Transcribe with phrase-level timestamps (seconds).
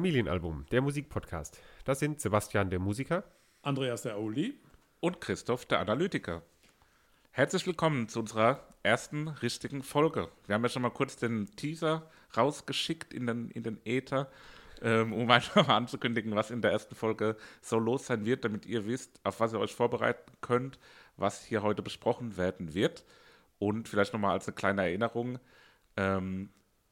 [0.00, 1.60] Familienalbum, der Musikpodcast.
[1.84, 3.22] Das sind Sebastian der Musiker,
[3.60, 4.58] Andreas der Oli
[5.00, 6.40] und Christoph der Analytiker.
[7.32, 10.30] Herzlich willkommen zu unserer ersten richtigen Folge.
[10.46, 14.30] Wir haben ja schon mal kurz den Teaser rausgeschickt in den, in den Äther,
[14.80, 18.64] ähm, um einfach mal anzukündigen, was in der ersten Folge so los sein wird, damit
[18.64, 20.78] ihr wisst, auf was ihr euch vorbereiten könnt,
[21.18, 23.04] was hier heute besprochen werden wird.
[23.58, 25.38] Und vielleicht nochmal als eine kleine Erinnerung,
[25.98, 26.48] ähm,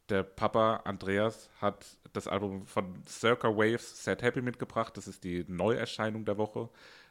[0.08, 1.86] der Papa Andreas hat
[2.18, 4.96] das Album von Circa Waves Sad Happy mitgebracht.
[4.96, 6.68] Das ist die Neuerscheinung der Woche.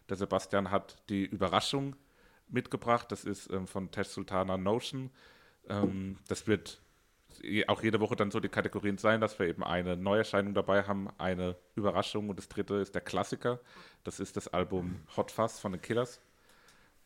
[0.09, 1.95] Der Sebastian hat die Überraschung
[2.49, 3.11] mitgebracht.
[3.11, 5.09] Das ist ähm, von Tesh Sultana Notion.
[5.69, 6.81] Ähm, das wird
[7.67, 11.09] auch jede Woche dann so die Kategorien sein, dass wir eben eine Neuerscheinung dabei haben,
[11.17, 13.59] eine Überraschung und das dritte ist der Klassiker.
[14.03, 16.19] Das ist das Album Hot Fuzz von den Killers.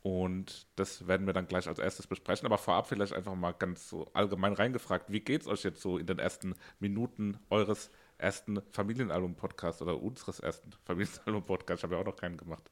[0.04, 2.48] Und das werden wir dann gleich als erstes besprechen.
[2.48, 5.12] Aber vorab vielleicht einfach mal ganz so allgemein reingefragt.
[5.12, 10.40] Wie geht es euch jetzt so in den ersten Minuten eures ersten Familienalbum-Podcasts oder unseres
[10.40, 11.82] ersten Familienalbum-Podcasts?
[11.82, 12.70] Ich habe ja auch noch keinen gemacht.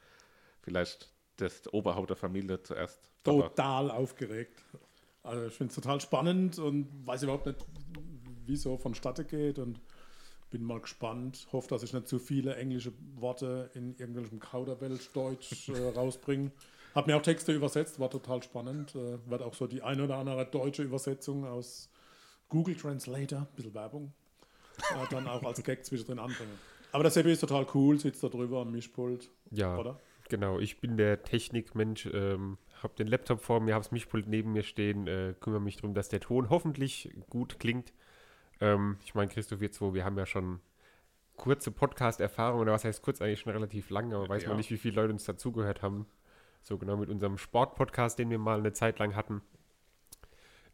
[0.61, 3.09] Vielleicht das Oberhaupt der Familie zuerst.
[3.23, 4.63] Total aufgeregt.
[5.21, 7.63] Also ich finde es total spannend und weiß überhaupt nicht,
[8.45, 9.79] wie es so vonstatten geht und
[10.49, 11.47] bin mal gespannt.
[11.51, 16.51] Hoffe, dass ich nicht zu viele englische Worte in irgendwelchem Kauderwelsch-Deutsch äh, rausbringe.
[16.95, 18.95] Hab mir auch Texte übersetzt, war total spannend.
[18.95, 21.89] Äh, wird auch so die eine oder andere deutsche Übersetzung aus
[22.49, 24.13] Google Translator, ein bisschen Werbung,
[24.77, 26.57] äh, dann auch als Gag zwischendrin anbringen.
[26.91, 29.29] Aber das Seppi ist total cool, sitzt da drüber am Mischpult.
[29.51, 29.99] Ja, oder?
[30.27, 30.59] genau.
[30.59, 34.63] Ich bin der Technikmensch, ähm, habe den Laptop vor mir, habe das Mischpult neben mir
[34.63, 37.93] stehen, äh, kümmere mich darum, dass der Ton hoffentlich gut klingt.
[38.61, 40.59] Ähm, ich meine, Christoph, wir zwei, wir haben ja schon
[41.35, 44.49] kurze Podcast-Erfahrung, oder was heißt kurz eigentlich schon relativ lang, aber weiß ja.
[44.49, 46.05] man nicht, wie viele Leute uns dazugehört haben.
[46.61, 49.41] So genau mit unserem Sportpodcast, den wir mal eine Zeit lang hatten.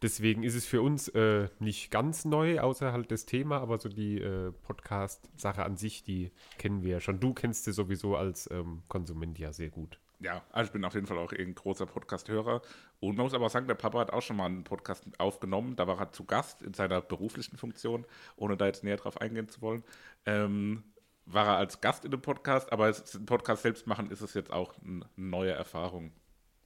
[0.01, 3.87] Deswegen ist es für uns äh, nicht ganz neu, außer halt das Thema, aber so
[3.87, 7.19] die äh, Podcast-Sache an sich, die kennen wir ja schon.
[7.19, 9.99] Du kennst sie sowieso als ähm, Konsument ja sehr gut.
[10.19, 12.61] Ja, also ich bin auf jeden Fall auch ein großer Podcast-Hörer.
[12.99, 15.75] Und man muss aber sagen, der Papa hat auch schon mal einen Podcast aufgenommen.
[15.75, 18.05] Da war er zu Gast in seiner beruflichen Funktion,
[18.35, 19.83] ohne da jetzt näher drauf eingehen zu wollen.
[20.25, 20.83] Ähm,
[21.25, 24.51] war er als Gast in dem Podcast, aber den Podcast selbst machen ist es jetzt
[24.51, 26.11] auch eine neue Erfahrung.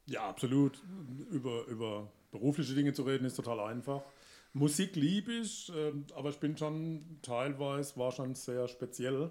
[0.06, 0.82] Ja, absolut.
[1.32, 4.02] Über, über berufliche Dinge zu reden ist total einfach.
[4.54, 9.30] Musik liebe ich, ähm, aber ich bin schon teilweise war schon sehr speziell,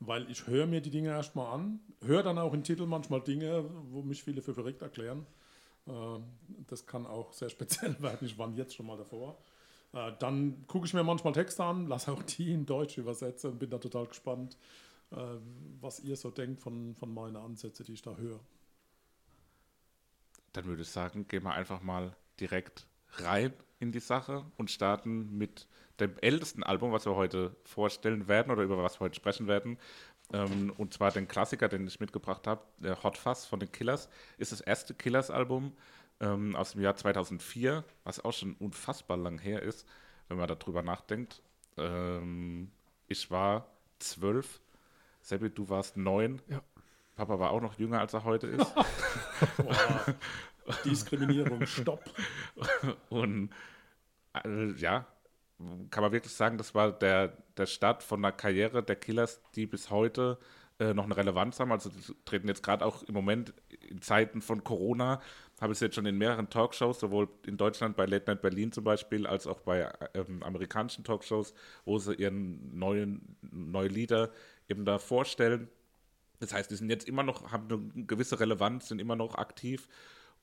[0.00, 3.64] weil ich höre mir die Dinge erstmal an, höre dann auch in Titel manchmal Dinge,
[3.90, 5.26] wo mich viele für verrückt erklären.
[5.86, 6.24] Ähm,
[6.66, 8.26] das kann auch sehr speziell werden.
[8.26, 9.38] Ich war jetzt schon mal davor.
[9.92, 13.58] Äh, dann gucke ich mir manchmal Texte an, lasse auch die in Deutsch übersetzen und
[13.58, 14.56] bin da total gespannt,
[15.10, 15.16] äh,
[15.80, 18.40] was ihr so denkt von, von meinen Ansätzen, die ich da höre.
[20.52, 22.86] Dann würde ich sagen, gehen wir einfach mal direkt
[23.18, 25.66] rein in die Sache und starten mit
[26.00, 29.78] dem ältesten Album, was wir heute vorstellen werden oder über was wir heute sprechen werden.
[30.32, 34.08] Ähm, und zwar den Klassiker, den ich mitgebracht habe, der Hot Fuzz von den Killers,
[34.38, 35.72] ist das erste Killers-Album
[36.20, 39.86] ähm, aus dem Jahr 2004, was auch schon unfassbar lang her ist,
[40.28, 41.42] wenn man darüber nachdenkt.
[41.76, 42.70] Ähm,
[43.08, 43.66] ich war
[43.98, 44.60] zwölf,
[45.22, 46.40] Sebi, du warst neun.
[46.48, 46.62] Ja.
[47.16, 48.66] Papa war auch noch jünger, als er heute ist.
[50.84, 52.02] Diskriminierung, stopp.
[53.08, 53.50] Und
[54.44, 55.06] äh, ja,
[55.90, 59.66] kann man wirklich sagen, das war der, der Start von einer Karriere der Killers, die
[59.66, 60.38] bis heute
[60.78, 61.72] äh, noch eine Relevanz haben.
[61.72, 63.52] Also die treten jetzt gerade auch im Moment
[63.88, 65.20] in Zeiten von Corona
[65.60, 68.72] habe ich es jetzt schon in mehreren Talkshows, sowohl in Deutschland bei Late Night Berlin
[68.72, 71.52] zum Beispiel, als auch bei ähm, amerikanischen Talkshows,
[71.84, 74.30] wo sie ihren neuen, neue Lieder
[74.68, 75.68] eben da vorstellen.
[76.38, 79.86] Das heißt, die sind jetzt immer noch, haben eine gewisse Relevanz, sind immer noch aktiv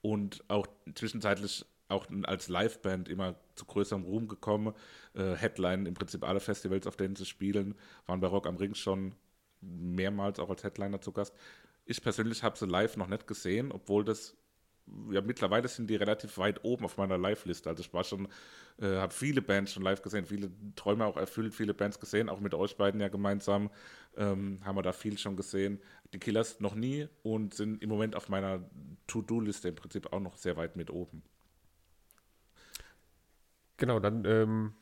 [0.07, 4.73] und auch zwischenzeitlich auch als Liveband immer zu größerem Ruhm gekommen.
[5.13, 7.75] Äh, Headline im Prinzip alle Festivals, auf denen sie spielen,
[8.05, 9.15] waren bei Rock am Ring schon
[9.59, 11.33] mehrmals auch als Headliner zu Gast.
[11.85, 14.37] Ich persönlich habe sie live noch nicht gesehen, obwohl das
[15.11, 17.69] ja, mittlerweile sind die relativ weit oben auf meiner Live-Liste.
[17.69, 18.27] Also ich war schon,
[18.79, 22.39] äh, habe viele Bands schon live gesehen, viele Träume auch erfüllt, viele Bands gesehen, auch
[22.39, 23.69] mit euch beiden ja gemeinsam
[24.15, 25.79] ähm, haben wir da viel schon gesehen.
[26.13, 28.69] Die Killers noch nie und sind im Moment auf meiner
[29.07, 31.23] To-Do-Liste im Prinzip auch noch sehr weit mit oben.
[33.77, 34.73] Genau, dann ähm,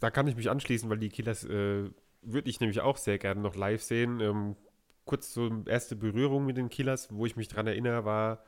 [0.00, 1.90] da kann ich mich anschließen, weil die Killers äh,
[2.22, 4.20] würde ich nämlich auch sehr gerne noch live sehen.
[4.20, 4.56] Ähm,
[5.04, 8.44] kurz so erste Berührung mit den Killers, wo ich mich dran erinnere, war,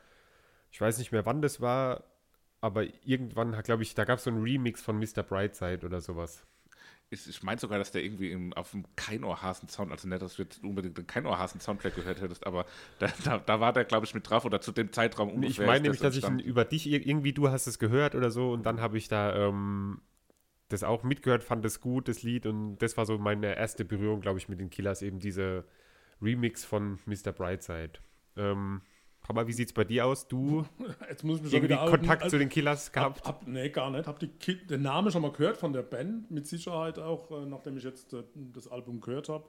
[0.70, 2.04] ich weiß nicht mehr wann das war,
[2.60, 5.22] aber irgendwann, glaube ich, da gab es so einen Remix von Mr.
[5.22, 6.44] Brightside oder sowas.
[7.10, 10.42] Ich, ich meine sogar, dass der irgendwie im, auf dem Keinohrhasen-Sound, also nicht, dass du
[10.42, 12.66] jetzt unbedingt den Keinohrhasen-Soundtrack gehört hättest, aber
[12.98, 15.64] da, da, da war der, glaube ich, mit drauf oder zu dem Zeitraum ungefähr.
[15.64, 18.66] Ich meine nämlich, dass ich über dich irgendwie, du hast es gehört oder so und
[18.66, 20.02] dann habe ich da ähm,
[20.68, 24.20] das auch mitgehört, fand es gut, das Lied und das war so meine erste Berührung,
[24.20, 25.64] glaube ich, mit den Killers, eben diese
[26.20, 27.32] Remix von Mr.
[27.32, 28.00] Brightside.
[28.36, 28.82] Ähm,
[29.28, 30.26] aber wie sieht es bei dir aus?
[30.26, 30.64] Du
[31.08, 33.20] Jetzt muss ich irgendwie Kontakt also, zu den Killers gehabt?
[33.20, 34.06] Hab, hab, nee, gar nicht.
[34.06, 34.28] Hab die,
[34.66, 38.14] den Namen schon mal gehört von der Band, mit Sicherheit auch, äh, nachdem ich jetzt
[38.14, 39.44] äh, das Album gehört habe.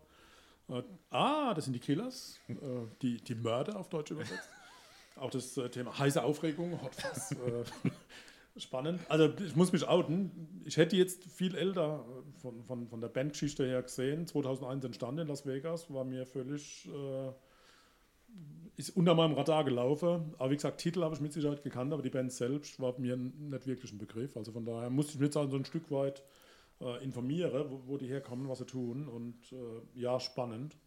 [0.67, 2.55] Äh, ah, das sind die Killers, äh,
[3.01, 4.49] die, die Mörder auf Deutsch übersetzt.
[5.15, 7.31] auch das äh, Thema heiße Aufregung, Hot Fuzz.
[7.31, 8.99] Äh, spannend.
[9.07, 10.61] Also ich muss mich outen.
[10.65, 12.05] Ich hätte jetzt viel älter
[12.41, 14.27] von, von, von der Bandgeschichte her gesehen.
[14.27, 16.89] 2001 entstanden in Las Vegas, war mir völlig
[18.79, 20.33] ist unter meinem Radar gelaufen.
[20.37, 23.17] Aber wie gesagt, Titel habe ich mit Sicherheit gekannt, aber die Band selbst war mir
[23.17, 24.37] nicht wirklich ein Begriff.
[24.37, 26.23] Also von daher musste ich mich jetzt also ein Stück weit
[26.79, 29.09] äh, informieren, wo, wo, die herkommen, was sie tun.
[29.09, 30.77] Und äh, ja, spannend.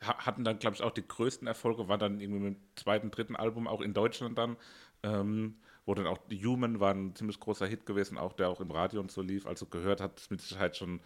[0.00, 3.36] Hatten dann, glaube ich, auch die größten Erfolge, war dann irgendwie mit dem zweiten, dritten
[3.36, 4.56] Album auch in Deutschland dann,
[5.02, 8.62] ähm, wo dann auch The Human war ein ziemlich großer Hit gewesen, auch der auch
[8.62, 9.46] im Radio und so lief.
[9.46, 11.00] Also gehört hat mit Sicherheit schon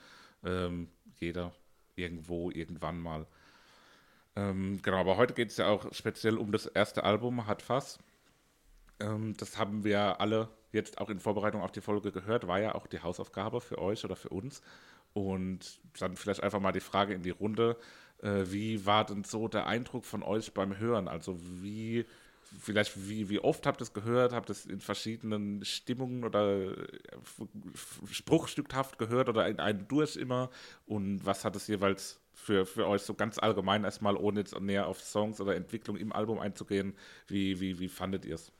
[0.44, 1.52] ähm, jeder
[1.96, 3.26] irgendwo, irgendwann mal.
[4.37, 7.99] Ähm, genau, aber heute geht es ja auch speziell um das erste Album, Hat Fass.
[9.00, 12.75] Ähm, das haben wir alle jetzt auch in Vorbereitung auf die Folge gehört, war ja
[12.75, 14.62] auch die Hausaufgabe für euch oder für uns.
[15.15, 17.79] Und dann vielleicht einfach mal die Frage in die Runde,
[18.23, 21.09] äh, wie war denn so der Eindruck von euch beim Hören?
[21.09, 22.05] Also wie,
[22.61, 24.33] vielleicht wie, wie oft habt ihr es gehört?
[24.33, 26.87] Habt ihr es in verschiedenen Stimmungen oder äh,
[28.11, 30.50] spruchstückhaft gehört oder in einem durch immer?
[30.87, 34.87] Und was hat es jeweils für, für euch so ganz allgemein erstmal, ohne jetzt näher
[34.87, 36.94] auf Songs oder Entwicklung im Album einzugehen,
[37.27, 38.53] wie, wie, wie fandet ihr es?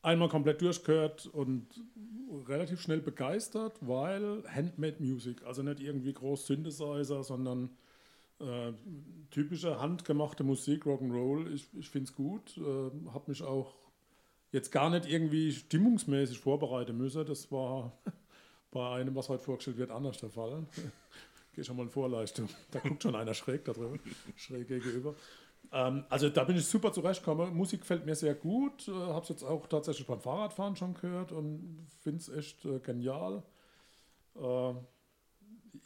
[0.00, 1.66] Einmal komplett durchgehört und
[2.48, 7.70] relativ schnell begeistert, weil Handmade Music, also nicht irgendwie groß Synthesizer, sondern
[8.38, 8.72] äh,
[9.30, 11.52] typische handgemachte Musik, Rock'n'Roll.
[11.52, 13.74] Ich, ich finde es gut, äh, habe mich auch
[14.52, 17.26] jetzt gar nicht irgendwie stimmungsmäßig vorbereiten müssen.
[17.26, 17.92] Das war
[18.70, 20.64] bei einem, was heute vorgestellt wird, anders der Fall.
[21.52, 22.48] Gehe schon mal in Vorleistung.
[22.70, 24.00] Da guckt schon einer schräg da drüben,
[24.36, 25.14] schräg gegenüber.
[25.70, 27.54] Ähm, also da bin ich super zurechtgekommen.
[27.54, 28.88] Musik gefällt mir sehr gut.
[28.88, 32.78] Äh, Habe es jetzt auch tatsächlich beim Fahrradfahren schon gehört und finde es echt äh,
[32.80, 33.42] genial.
[34.36, 34.74] Äh,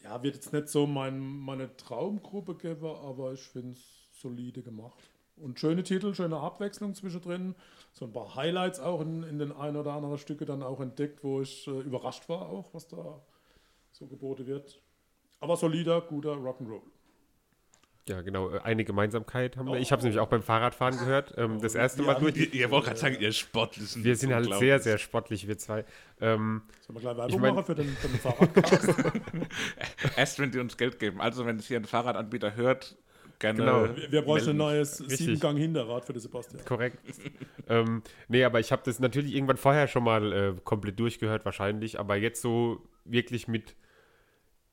[0.03, 5.11] ja, wird jetzt nicht so mein, meine Traumgruppe geben, aber ich finde es solide gemacht.
[5.37, 7.55] Und schöne Titel, schöne Abwechslung zwischendrin.
[7.93, 11.23] So ein paar Highlights auch in, in den ein oder anderen Stücke dann auch entdeckt,
[11.23, 13.21] wo ich äh, überrascht war, auch was da
[13.93, 14.81] so geboten wird.
[15.41, 16.83] Aber solider, guter Rock'n'Roll.
[18.09, 18.51] Ja, genau.
[18.51, 19.79] Äh, eine Gemeinsamkeit haben wir.
[19.79, 21.35] Ich habe es nämlich auch beim Fahrradfahren gehört.
[21.37, 22.37] Ähm, das erste Mal durch.
[22.37, 24.05] Ihr, ihr wollt gerade sagen, ihr sportlichen.
[24.05, 25.85] Wir sind halt sehr, sehr sportlich, wir zwei.
[26.21, 28.95] Ähm, Sollen wir gleich Werbung ich mein, machen für den, für den Fahrradcast?
[30.17, 31.21] Erst wenn die uns Geld geben.
[31.21, 32.97] Also, wenn es hier ein Fahrradanbieter hört,
[33.41, 33.59] gerne.
[33.59, 33.97] Genau.
[33.97, 36.65] Wir, wir brauchen ein neues Siebengang-Hinterrad für den Sebastian.
[36.65, 36.99] Korrekt.
[37.69, 41.99] ähm, nee, aber ich habe das natürlich irgendwann vorher schon mal äh, komplett durchgehört, wahrscheinlich.
[41.99, 43.75] Aber jetzt so wirklich mit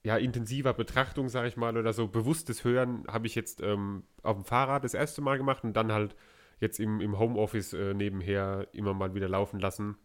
[0.03, 4.35] ja, intensiver Betrachtung, sage ich mal, oder so bewusstes Hören habe ich jetzt ähm, auf
[4.35, 6.15] dem Fahrrad das erste Mal gemacht und dann halt
[6.59, 9.97] jetzt im, im Homeoffice äh, nebenher immer mal wieder laufen lassen.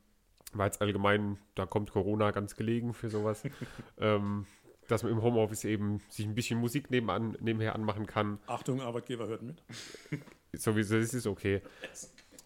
[0.52, 3.42] Weil jetzt allgemein, da kommt Corona ganz gelegen für sowas.
[3.98, 4.46] ähm,
[4.86, 8.38] dass man im Homeoffice eben sich ein bisschen Musik nebenan, nebenher anmachen kann.
[8.46, 9.62] Achtung, Arbeitgeber hört mit.
[10.52, 11.60] Sowieso ist es okay.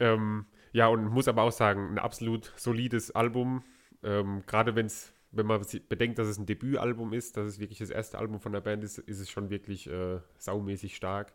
[0.01, 3.63] Ähm, ja, und muss aber auch sagen, ein absolut solides Album.
[4.03, 7.79] Ähm, Gerade wenn es wenn man bedenkt, dass es ein Debütalbum ist, dass es wirklich
[7.79, 11.33] das erste Album von der Band ist, ist es schon wirklich äh, saumäßig stark.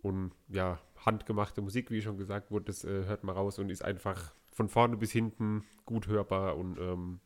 [0.00, 3.84] Und ja, handgemachte Musik, wie schon gesagt wurde, das äh, hört man raus und ist
[3.84, 7.20] einfach von vorne bis hinten gut hörbar und ähm,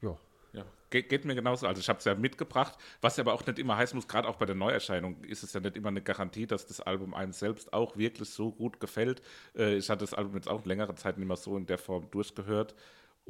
[0.00, 0.18] ja.
[0.52, 1.68] Ja, Ge geht mir genauso.
[1.68, 4.36] Also ich habe es ja mitgebracht, was aber auch nicht immer heißen muss, gerade auch
[4.36, 7.72] bei der Neuerscheinung ist es ja nicht immer eine Garantie, dass das Album einem selbst
[7.72, 9.22] auch wirklich so gut gefällt.
[9.56, 12.10] Äh, ich hatte das Album jetzt auch längere Zeit nicht mehr so in der Form
[12.10, 12.74] durchgehört.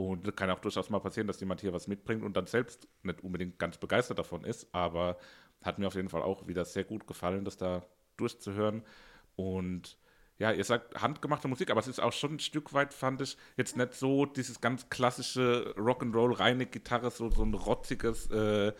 [0.00, 3.22] Und kann auch durchaus mal passieren, dass jemand hier was mitbringt und dann selbst nicht
[3.22, 4.74] unbedingt ganz begeistert davon ist.
[4.74, 5.18] Aber
[5.62, 7.84] hat mir auf jeden Fall auch wieder sehr gut gefallen, das da
[8.16, 8.82] durchzuhören.
[9.36, 9.98] Und
[10.38, 13.36] ja, ihr sagt handgemachte Musik, aber es ist auch schon ein Stück weit, fand ich,
[13.58, 18.72] jetzt nicht so dieses ganz klassische Rock'n'Roll, reine Gitarre, so, so ein rotziges, äh,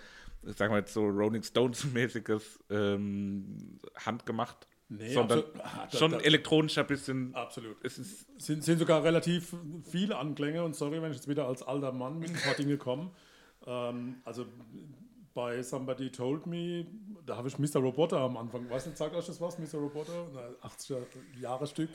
[0.43, 4.67] sagen wir jetzt so Rolling Stones-mäßiges ähm, handgemacht.
[4.93, 5.65] Nee, sondern absolut.
[5.65, 7.33] Ah, schon da- elektronischer bisschen.
[7.35, 7.77] Absolut.
[7.85, 7.97] Es
[8.39, 9.55] sind, sind sogar relativ
[9.89, 12.77] viele Anklänge und sorry, wenn ich jetzt wieder als alter Mann mit ein paar Dinge
[12.77, 13.11] komme.
[13.67, 14.47] Ähm, also
[15.33, 16.87] bei Somebody Told Me,
[17.25, 17.77] da habe ich Mr.
[17.81, 18.69] Roboter am Anfang.
[18.69, 19.79] Weiß nicht, sagt euch das was, Mr.
[19.79, 20.27] Roboter?
[20.63, 20.99] Ein 80er
[21.41, 21.89] Jahre Stück.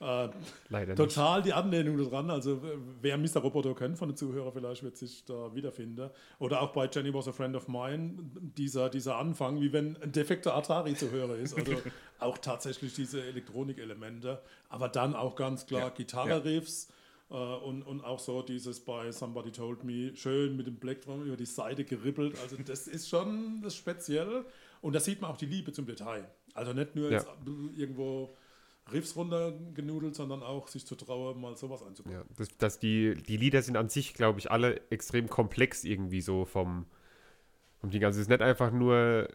[0.00, 0.28] Äh,
[0.68, 0.96] Leider nicht.
[0.96, 2.30] total die Anlehnung daran.
[2.30, 2.62] Also
[3.00, 3.38] wer Mr.
[3.38, 6.10] Roboter kennt von den Zuhörern, vielleicht wird sich da wiederfinden.
[6.38, 8.14] Oder auch bei Jenny Was a Friend of Mine,
[8.56, 11.54] dieser, dieser Anfang, wie wenn ein defekter Atari zu hören ist.
[11.58, 11.72] Also
[12.20, 14.40] auch tatsächlich diese Elektronikelemente.
[14.68, 15.88] Aber dann auch ganz klar Ja.
[15.90, 16.88] Gitarre-Riffs.
[17.30, 21.36] äh, Und, und auch so dieses bei Somebody Told Me, schön mit dem Blackdrum über
[21.36, 22.36] die Seite gerippelt.
[22.42, 24.44] Also das ist schon das Spezielle.
[24.80, 26.28] Und da sieht man auch die Liebe zum Detail.
[26.54, 27.18] Also nicht nur Ja.
[27.18, 27.26] jetzt
[27.76, 28.36] irgendwo
[28.92, 32.18] Riffs runtergenudelt, sondern auch sich zu trauen, mal sowas anzugucken.
[32.18, 36.20] Ja, das, das die, die Lieder sind an sich, glaube ich, alle extrem komplex irgendwie
[36.20, 36.86] so vom,
[37.80, 38.04] vom Ding.
[38.04, 39.28] Also es ist nicht einfach nur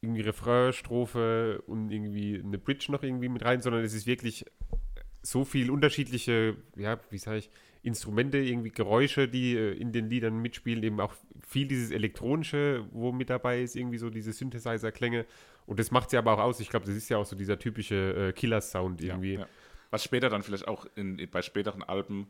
[0.00, 4.44] irgendwie Refrain, Strophe und irgendwie eine Bridge noch irgendwie mit rein, sondern es ist wirklich
[5.22, 7.50] so viel unterschiedliche, ja, wie sage ich,
[7.82, 11.14] Instrumente, irgendwie Geräusche, die äh, in den Liedern mitspielen, eben auch
[11.46, 15.26] viel dieses Elektronische, wo mit dabei ist, irgendwie so diese Synthesizer-Klänge.
[15.66, 16.60] Und das macht sie aber auch aus.
[16.60, 19.34] Ich glaube, das ist ja auch so dieser typische äh, Killer-Sound irgendwie.
[19.34, 19.46] Ja.
[19.90, 22.28] Was später dann vielleicht auch in, bei späteren Alben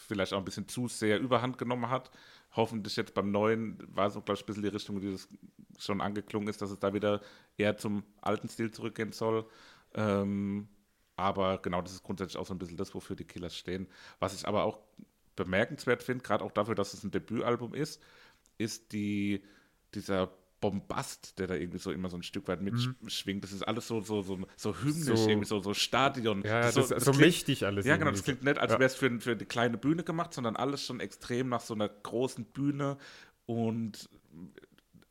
[0.00, 2.10] vielleicht auch ein bisschen zu sehr überhand genommen hat.
[2.52, 5.28] Hoffentlich jetzt beim neuen war so, glaube ich, ein bisschen die Richtung, die das
[5.78, 7.20] schon angeklungen ist, dass es da wieder
[7.56, 9.46] eher zum alten Stil zurückgehen soll.
[9.94, 10.68] Ähm,
[11.18, 13.88] aber genau, das ist grundsätzlich auch so ein bisschen das, wofür die Killers stehen.
[14.20, 14.78] Was ich aber auch
[15.36, 18.00] bemerkenswert finde, gerade auch dafür, dass es ein Debütalbum ist,
[18.56, 19.42] ist die,
[19.94, 23.44] dieser Bombast, der da irgendwie so immer so ein Stück weit mitschwingt.
[23.44, 26.42] Das ist alles so, so, so, so hymnisch, So- irgendwie so, so Stadion.
[26.44, 27.86] Ja, das, so, ist so klingt- mächtig alles.
[27.86, 28.78] ja, genau, das klingt nicht, als Ja.
[28.80, 31.88] wäre es für, für die kleine Bühne gemacht, sondern alles schon extrem nach so einer
[31.88, 32.98] großen Bühne
[33.46, 34.08] und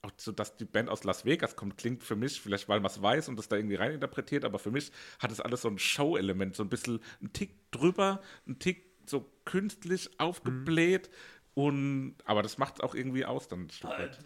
[0.07, 2.91] auch so, dass die Band aus Las Vegas kommt, klingt für mich, vielleicht weil man
[2.91, 5.79] es weiß und das da irgendwie reininterpretiert, aber für mich hat es alles so ein
[5.79, 11.09] Show-Element, so ein bisschen ein Tick drüber, ein Tick so künstlich aufgebläht
[11.53, 14.19] und, aber das macht es auch irgendwie aus dann ein Stück weit.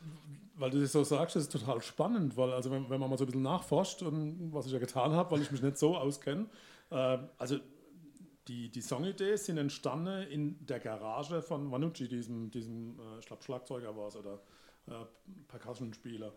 [0.55, 3.17] Weil du das so sagst, das ist total spannend, weil also wenn, wenn man mal
[3.17, 5.97] so ein bisschen nachforscht und was ich ja getan habe, weil ich mich nicht so
[5.97, 6.47] auskenne,
[6.89, 7.57] äh, also
[8.47, 13.95] die, die Songidee sind entstanden in der Garage von Vanucci, diesem, diesem äh, ich Schlagzeuger
[13.95, 14.41] war es oder
[14.87, 14.93] äh,
[15.47, 16.33] Percussion-Spieler.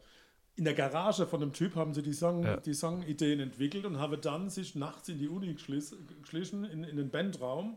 [0.57, 2.57] In der Garage von dem Typ haben sie die, Song, Ja.
[2.59, 7.11] die Songideen entwickelt und haben dann sich nachts in die Uni geschlichen, in, in den
[7.11, 7.77] Bandraum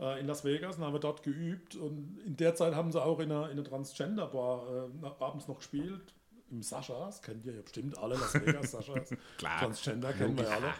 [0.00, 1.76] äh, in Las Vegas und haben dort geübt.
[1.76, 5.58] Und in der Zeit haben sie auch in einer, in einer Transgender-Bar äh, abends noch
[5.58, 6.14] gespielt.
[6.50, 9.10] Im Saschas, kennt ihr ja bestimmt alle, Las Vegas Saschas.
[9.38, 10.72] Transgender kennen wir ja alle.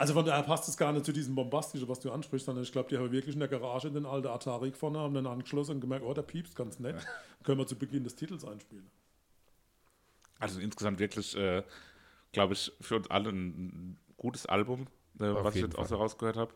[0.00, 2.72] Also von daher passt es gar nicht zu diesem Bombastischen, was du ansprichst, sondern ich
[2.72, 5.72] glaube, die haben wirklich in der Garage in den alten Atari vorne, haben dann angeschlossen
[5.72, 6.96] und gemerkt, oh, der piepst ganz nett.
[7.44, 8.90] Können wir zu Beginn des Titels einspielen.
[10.38, 11.62] Also insgesamt wirklich, äh,
[12.32, 14.86] glaube ich, für uns alle ein gutes Album,
[15.18, 16.04] äh, was ich jetzt auch so Fall.
[16.04, 16.54] rausgehört habe.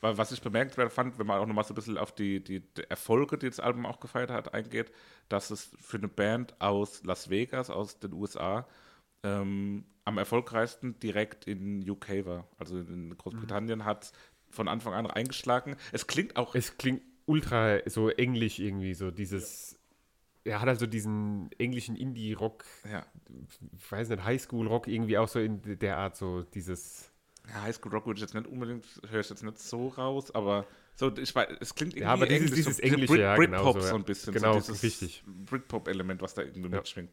[0.00, 2.60] Weil was ich bemerkenswert fand, wenn man auch nochmal so ein bisschen auf die, die,
[2.60, 4.92] die Erfolge, die das Album auch gefeiert hat, eingeht,
[5.28, 8.64] dass es für eine Band aus Las Vegas, aus den USA,
[9.24, 12.46] ähm, am erfolgreichsten direkt in UK war.
[12.58, 14.12] Also in Großbritannien hat es
[14.48, 15.76] von Anfang an eingeschlagen.
[15.92, 19.78] Es klingt auch Es klingt ultra so englisch irgendwie, so dieses.
[20.44, 23.04] Er hat also diesen englischen Indie-Rock, ja,
[23.76, 27.10] ich weiß nicht, Highschool-Rock irgendwie auch so in der Art, so dieses.
[27.48, 30.32] ja, High School Rock würde ich jetzt nicht unbedingt, höre ich jetzt nicht so raus,
[30.32, 33.20] aber so, ich weiß, es klingt irgendwie Ja, aber dieses- englisch, dieses so, Englische, Brit-
[33.20, 33.94] ja, Britpop genau so, so ja.
[33.96, 34.32] ein bisschen.
[34.34, 35.24] Genau, so dieses richtig.
[35.26, 36.76] Britpop-Element, was da irgendwie Ja.
[36.76, 37.10] mitschwingt.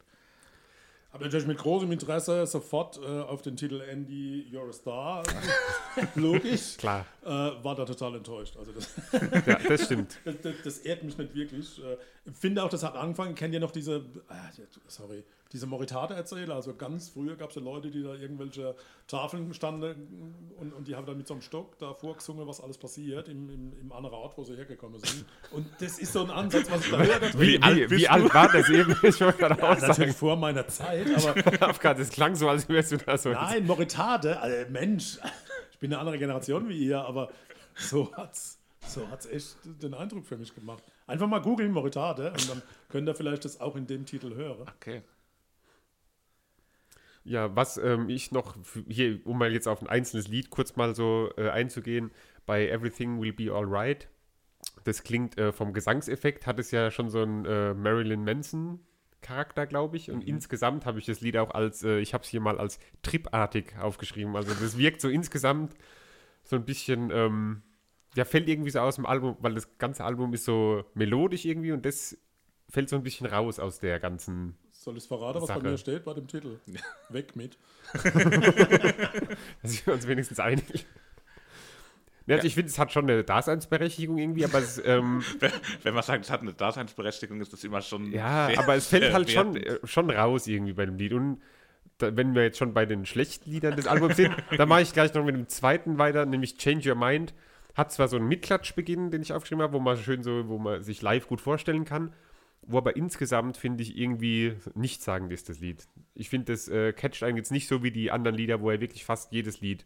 [1.14, 5.22] Habe natürlich mit großem Interesse sofort äh, auf den Titel Andy, You're a Star,
[6.16, 8.58] logisch, Klar, äh, war da total enttäuscht.
[8.58, 8.90] Also das,
[9.46, 10.18] ja, das stimmt.
[10.26, 11.80] das, das, das ehrt mich nicht wirklich.
[12.32, 13.98] Finde auch, das hat angefangen, kennt ihr noch diese,
[14.30, 16.56] äh, sorry, diese Moritate-Erzähler?
[16.56, 18.76] Also ganz früher gab es ja Leute, die da irgendwelche
[19.08, 22.78] Tafeln standen und, und die haben dann mit so einem Stock da vorgesungen, was alles
[22.78, 25.26] passiert im, im, im anderen Ort, wo sie hergekommen sind.
[25.52, 27.20] Und das ist so ein Ansatz, was ich da höre.
[27.20, 27.42] da drin.
[27.42, 28.96] Wie, wie, wie alt war das eben?
[29.04, 29.88] Ich wollte gerade Ja, auch sagen.
[29.88, 33.32] natürlich vor meiner Zeit, aber das klang so, als wärst du da so.
[33.32, 35.20] Nein, Moritate, also Mensch,
[35.74, 37.30] ich bin eine andere Generation wie ihr, aber
[37.76, 40.84] so hat's, so hat's echt den Eindruck für mich gemacht.
[41.14, 44.66] Einfach mal googeln Moritate und dann könnt ihr vielleicht das auch in dem Titel hören.
[44.78, 45.04] Okay.
[47.24, 50.96] Ja, was ähm, ich noch hier, um mal jetzt auf ein einzelnes Lied kurz mal
[50.96, 52.10] so äh, einzugehen,
[52.48, 54.10] bei Everything Will Be Alright.
[54.86, 58.80] Das klingt äh, vom Gesangseffekt, hat es ja schon so einen äh, Marilyn Manson
[59.22, 60.10] Charakter, glaube ich.
[60.10, 62.80] Und insgesamt habe ich das Lied auch als, äh, ich habe es hier mal als
[63.04, 64.36] tripartig aufgeschrieben.
[64.36, 65.76] Also das wirkt so insgesamt
[66.44, 67.62] so ein bisschen, ähm,
[68.16, 71.72] ja, fällt irgendwie so aus dem Album, weil das ganze Album ist so melodisch irgendwie
[71.72, 72.18] und das
[72.70, 74.58] fällt so ein bisschen raus aus der ganzen.
[74.72, 75.62] Soll ich es verraten, was Sache.
[75.62, 76.60] bei mir steht bei dem Titel?
[77.10, 77.58] Weg mit.
[79.62, 80.86] dass wir uns wenigstens einig.
[82.26, 85.24] Ja, also ich finde, es hat schon eine Daseinsberechtigung irgendwie, aber es, ähm,
[85.84, 88.12] Wenn man sagt, es hat eine Daseinsberechtigung, ist das immer schon.
[88.12, 91.14] ja, sehr, aber es fällt halt schon, äh, schon raus irgendwie bei dem Lied.
[91.14, 91.42] Und
[91.98, 94.94] da, wenn wir jetzt schon bei den schlechten Liedern des Albums sind, dann mache ich
[94.94, 97.34] gleich noch mit dem zweiten weiter, nämlich Change Your Mind.
[97.74, 100.84] Hat zwar so einen Mitklatschbeginn, den ich aufgeschrieben habe, wo man schön so, wo man
[100.84, 102.14] sich live gut vorstellen kann,
[102.62, 105.88] wo aber insgesamt finde ich irgendwie nichtssagend ist das Lied.
[106.14, 108.80] Ich finde, das äh, catcht einen jetzt nicht so wie die anderen Lieder, wo er
[108.80, 109.86] wirklich fast jedes Lied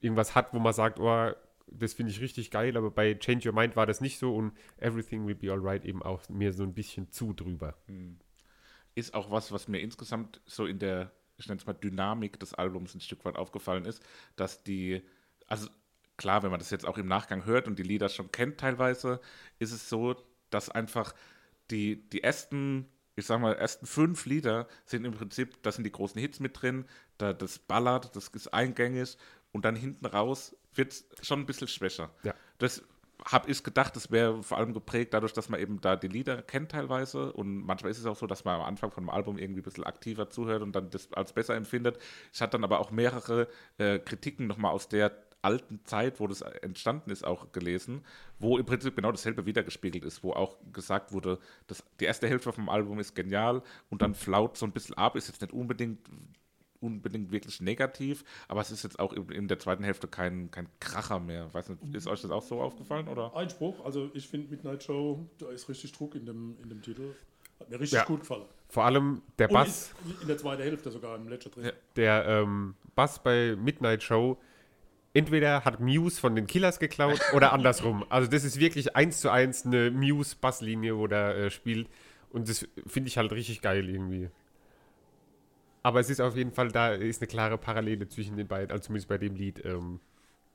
[0.00, 1.32] irgendwas hat, wo man sagt, oh,
[1.66, 4.52] das finde ich richtig geil, aber bei Change Your Mind war das nicht so und
[4.78, 7.74] Everything Will Be Alright eben auch mir so ein bisschen zu drüber.
[8.94, 12.54] ist auch was, was mir insgesamt so in der, ich nenne es mal, Dynamik des
[12.54, 14.02] Albums ein Stück weit aufgefallen ist,
[14.36, 15.02] dass die,
[15.46, 15.68] also
[16.16, 19.20] klar, wenn man das jetzt auch im Nachgang hört und die Lieder schon kennt teilweise,
[19.58, 20.16] ist es so,
[20.50, 21.14] dass einfach
[21.70, 25.92] die, die ersten, ich sag mal, ersten fünf Lieder sind im Prinzip, da sind die
[25.92, 26.84] großen Hits mit drin,
[27.18, 29.16] da, das ballert, das ist eingängig
[29.52, 32.10] und dann hinten raus wird es schon ein bisschen schwächer.
[32.22, 32.34] Ja.
[32.58, 32.82] Das
[33.24, 36.42] habe ich gedacht, das wäre vor allem geprägt dadurch, dass man eben da die Lieder
[36.42, 39.38] kennt teilweise und manchmal ist es auch so, dass man am Anfang von einem Album
[39.38, 41.98] irgendwie ein bisschen aktiver zuhört und dann das als besser empfindet.
[42.32, 45.12] Ich hatte dann aber auch mehrere äh, Kritiken nochmal aus der
[45.42, 48.04] alten Zeit, wo das entstanden ist, auch gelesen,
[48.38, 52.52] wo im Prinzip genau dasselbe wiedergespiegelt ist, wo auch gesagt wurde, dass die erste Hälfte
[52.52, 55.98] vom Album ist genial und dann flaut so ein bisschen ab, ist jetzt nicht unbedingt
[56.80, 60.66] unbedingt wirklich negativ, aber es ist jetzt auch in in der zweiten Hälfte kein, kein
[60.80, 61.52] Kracher mehr.
[61.54, 63.06] Weiß nicht, ist euch das auch so aufgefallen?
[63.06, 63.34] Oder?
[63.36, 67.14] Einspruch, also ich finde Midnight Show, da ist richtig Druck in dem, in dem Titel.
[67.60, 68.04] Hat mir richtig Ja.
[68.04, 68.46] gut gefallen.
[68.68, 71.70] Vor allem der Bass, in der zweiten Hälfte sogar im Ledger drin.
[71.94, 74.38] Der ähm, Bass bei Midnight Show,
[75.14, 78.04] entweder hat Muse von den Killers geklaut oder andersrum.
[78.08, 81.88] Also das ist wirklich eins zu eins eine Muse-Basslinie, wo der äh, spielt.
[82.30, 84.30] Und das finde ich halt richtig geil irgendwie.
[85.82, 88.84] Aber es ist auf jeden Fall, da ist eine klare Parallele zwischen den beiden, also
[88.84, 90.00] zumindest bei dem Lied, ähm,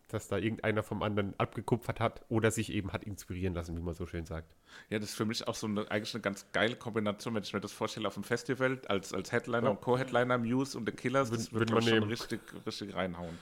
[0.08, 3.93] dass da irgendeiner vom anderen abgekupfert hat oder sich eben hat inspirieren lassen, wie man
[3.93, 4.56] so schön sagt.
[4.89, 7.52] Ja, das ist für mich auch so eine, eigentlich eine ganz geile Kombination, wenn ich
[7.54, 11.30] mir das vorstelle auf dem Festival, als, als Headliner und Co-Headliner, Muse und The Killers,
[11.30, 13.38] das Würd- würde würde man schon richtig, richtig reinhauen.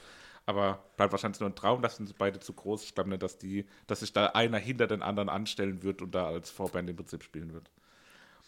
[0.45, 2.93] Aber bleibt wahrscheinlich nur ein Traum, das sind beide zu groß.
[3.05, 6.51] Nicht, dass, die, dass sich da einer hinter den anderen anstellen wird und da als
[6.51, 7.71] Vorband im Prinzip spielen wird.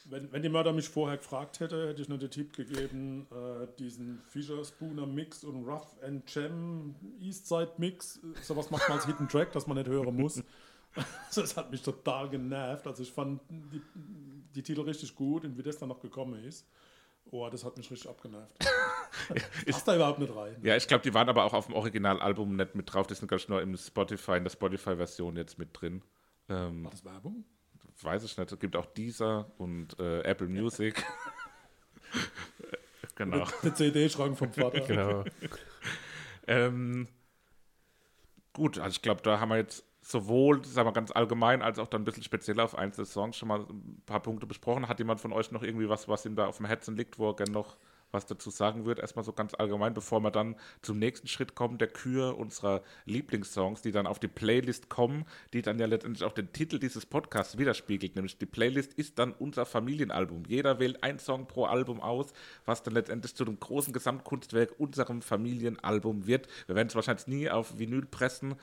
[0.05, 3.67] Wenn, wenn die Mörder mich vorher gefragt hätte, hätte ich nur den Tipp gegeben, äh,
[3.79, 8.17] diesen Fischer Spooner Mix und Rough and Jam Eastside Mix.
[8.17, 10.41] äh, Sowas macht man als Hidden Track, das man nicht hören muss.
[11.36, 12.88] das hat mich total genervt.
[12.88, 13.81] Also ich fand die,
[14.55, 16.65] die Titel richtig gut und wie das dann noch gekommen ist.
[17.32, 18.54] Oh, das hat mich richtig abgenervt.
[19.66, 20.56] Passt da überhaupt nicht rein.
[20.62, 23.08] Ja, ich glaube, die waren aber auch auf dem Originalalbum nicht mit drauf.
[23.08, 26.04] Die sind, ich, nur im Spotify, in der Spotify-Version jetzt mit drin.
[26.50, 27.46] Ähm, War das Werbung?
[28.04, 28.52] weiß ich nicht.
[28.52, 31.04] Es gibt auch Deezer und äh, Apple Music.
[33.16, 33.46] genau.
[33.63, 34.82] Der CD-Schrank vom Vater.
[34.82, 35.24] Genau.
[36.50, 37.10] Ähm,
[38.54, 41.88] gut, also ich glaube, da haben wir jetzt sowohl, sagen wir ganz allgemein, als auch
[41.88, 44.88] dann ein bisschen speziell auf einzelne Songs schon mal ein paar Punkte besprochen.
[44.88, 47.30] Hat jemand von euch noch irgendwie was, was ihm da auf dem Herzen liegt, wo
[47.30, 47.78] er gerne noch
[48.12, 49.00] was dazu sagen wird?
[49.00, 53.82] Erstmal so ganz allgemein, bevor wir dann zum nächsten Schritt kommen, der Kür unserer Lieblingssongs,
[53.82, 57.58] die dann auf die Playlist kommen, die dann ja letztendlich auch den Titel dieses Podcasts
[57.58, 58.15] widerspiegelt.
[58.15, 60.43] Nämlich die Playlist ist dann unser Familienalbum.
[60.48, 62.32] Jeder wählt ein Song pro Album aus,
[62.65, 66.48] was dann letztendlich zu dem großen Gesamtkunstwerk unserem Familienalbum wird.
[66.67, 68.56] Wir werden es wahrscheinlich nie auf Vinyl pressen,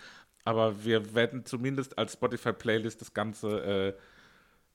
[0.44, 3.96] aber wir werden zumindest als Spotify-Playlist das Ganze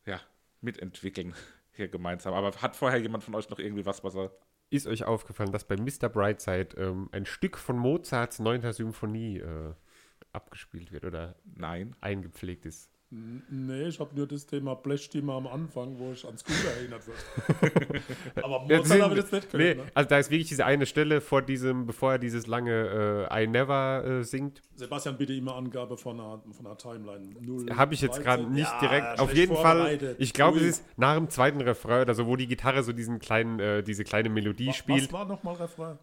[0.06, 0.20] äh, ja,
[0.62, 1.36] mitentwickeln
[1.72, 2.34] hier gemeinsam.
[2.34, 4.32] Aber hat vorher jemand von euch noch irgendwie was, was er.
[4.72, 6.10] Ist euch aufgefallen, dass bei Mr.
[6.10, 8.72] Brightside ähm, ein Stück von Mozarts 9.
[8.72, 9.74] Symphonie äh,
[10.32, 11.96] abgespielt wird oder Nein.
[12.02, 12.90] eingepflegt ist?
[13.12, 18.04] Nee, ich habe nur das Thema Blechstimme am Anfang, wo ich an Scooter erinnert wird.
[18.44, 19.78] Aber Mozart habe ich jetzt nicht nee, gehört.
[19.78, 19.92] Ne?
[19.96, 23.48] also da ist wirklich diese eine Stelle vor diesem, bevor er dieses lange äh, I
[23.48, 27.36] Never äh, singt, Sebastian, bitte immer Angabe von einer, von einer Timeline.
[27.42, 28.54] 0, habe ich jetzt gerade 13.
[28.54, 29.20] nicht Ja, direkt.
[29.20, 32.48] Auf jeden Fall, ich glaube, es ist nach dem zweiten Refrain oder so, wo die
[32.48, 35.12] Gitarre so diesen kleinen, äh, diese kleine Melodie Was spielt.
[35.12, 35.98] war nochmal Refrain?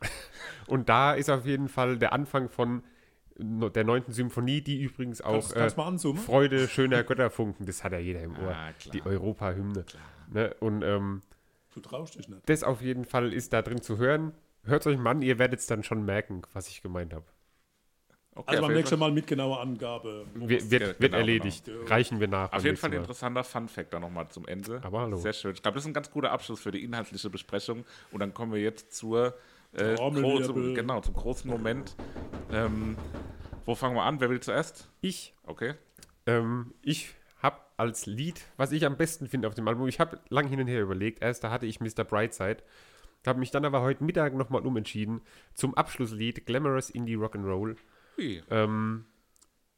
[0.68, 2.84] Und da ist auf jeden Fall der Anfang von
[3.36, 6.14] der neunten Symphonie, die übrigens auch Kannst- kannst äh?
[6.14, 8.54] Freude schöner Götterfunken, das hat ja jeder im Ohr.
[8.54, 8.92] Ah, klar.
[8.92, 9.84] die Europa-Hymne.
[10.30, 10.54] Ne?
[10.60, 11.20] Und ähm,
[11.74, 12.48] Du traust dich nicht.
[12.48, 14.32] das auf jeden Fall ist da drin zu hören.
[14.62, 17.24] Hört euch mal an, ihr werdet es dann schon merken, was ich gemeint habe.
[18.36, 20.26] Okay, Also nächsten Fall- Mal mit genauer Angabe.
[20.34, 21.66] Wird, wird, Genau, erledigt.
[21.66, 21.84] genau.
[21.86, 22.52] Reichen wir nach.
[22.52, 24.80] Auf jeden Fall ein interessanter Fun-Fact da nochmal zum Ende.
[24.82, 25.16] Aber hallo.
[25.18, 25.52] Sehr schön.
[25.54, 27.84] Ich glaube, das ist ein ganz guter Abschluss für die inhaltliche Besprechung.
[28.10, 29.34] Und dann kommen wir jetzt zur
[29.76, 31.96] äh, große, genau, zum großen Moment.
[32.52, 32.96] Ähm,
[33.64, 34.20] wo fangen wir an?
[34.20, 34.90] Wer will zuerst?
[35.00, 35.74] Ich, Okay.
[36.26, 40.18] ähm, ich habe als Lied, was ich am besten finde auf dem Album, ich habe
[40.28, 41.22] lang hin und her überlegt.
[41.22, 42.04] Erst da hatte ich Mr.
[42.04, 42.58] Brightside,
[43.26, 45.22] habe mich dann aber heute Mittag nochmal umentschieden
[45.54, 47.76] zum Abschlusslied Glamorous Indie Rock'n'Roll.
[48.50, 49.06] Ähm,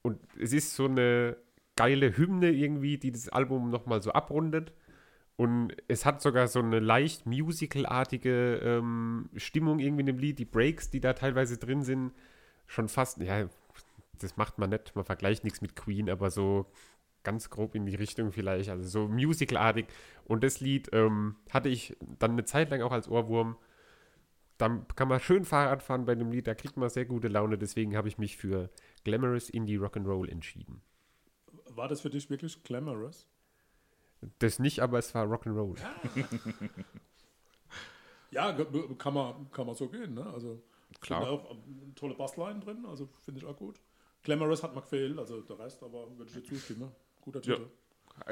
[0.03, 1.37] und es ist so eine
[1.77, 4.73] geile Hymne irgendwie, die das Album nochmal so abrundet.
[5.37, 10.39] Und es hat sogar so eine leicht musicalartige ähm, Stimmung irgendwie in dem Lied.
[10.39, 12.13] Die Breaks, die da teilweise drin sind,
[12.67, 13.49] schon fast, ja,
[14.19, 14.97] das macht man nicht.
[14.97, 16.67] Man vergleicht nichts mit Queen, aber so
[17.23, 18.71] ganz grob in die Richtung vielleicht.
[18.71, 19.87] Also so musicalartig.
[20.25, 23.57] Und das Lied ähm, hatte ich dann eine Zeit lang auch als Ohrwurm.
[24.57, 27.59] Dann kann man schön Fahrrad fahren bei dem Lied, da kriegt man sehr gute Laune.
[27.59, 28.71] Deswegen habe ich mich für
[29.05, 30.81] Glamorous Indie Rock'n'Roll entschieden.
[31.69, 33.29] War das für dich wirklich glamorous?
[34.39, 35.77] Das nicht, aber es war Rock'n'Roll.
[38.31, 38.53] Ja,
[38.99, 40.15] kann man, kann man so gehen.
[40.15, 40.27] Ne?
[40.27, 41.29] Also, ich Klar.
[41.31, 43.81] auch ähm, tolle Bassline drin, also finde ich auch gut.
[44.23, 46.91] Glamorous hat mir gefehlt, also der Rest, aber würde ich dir zustimmen.
[47.21, 47.55] Guter Ja.
[47.57, 47.69] Titel.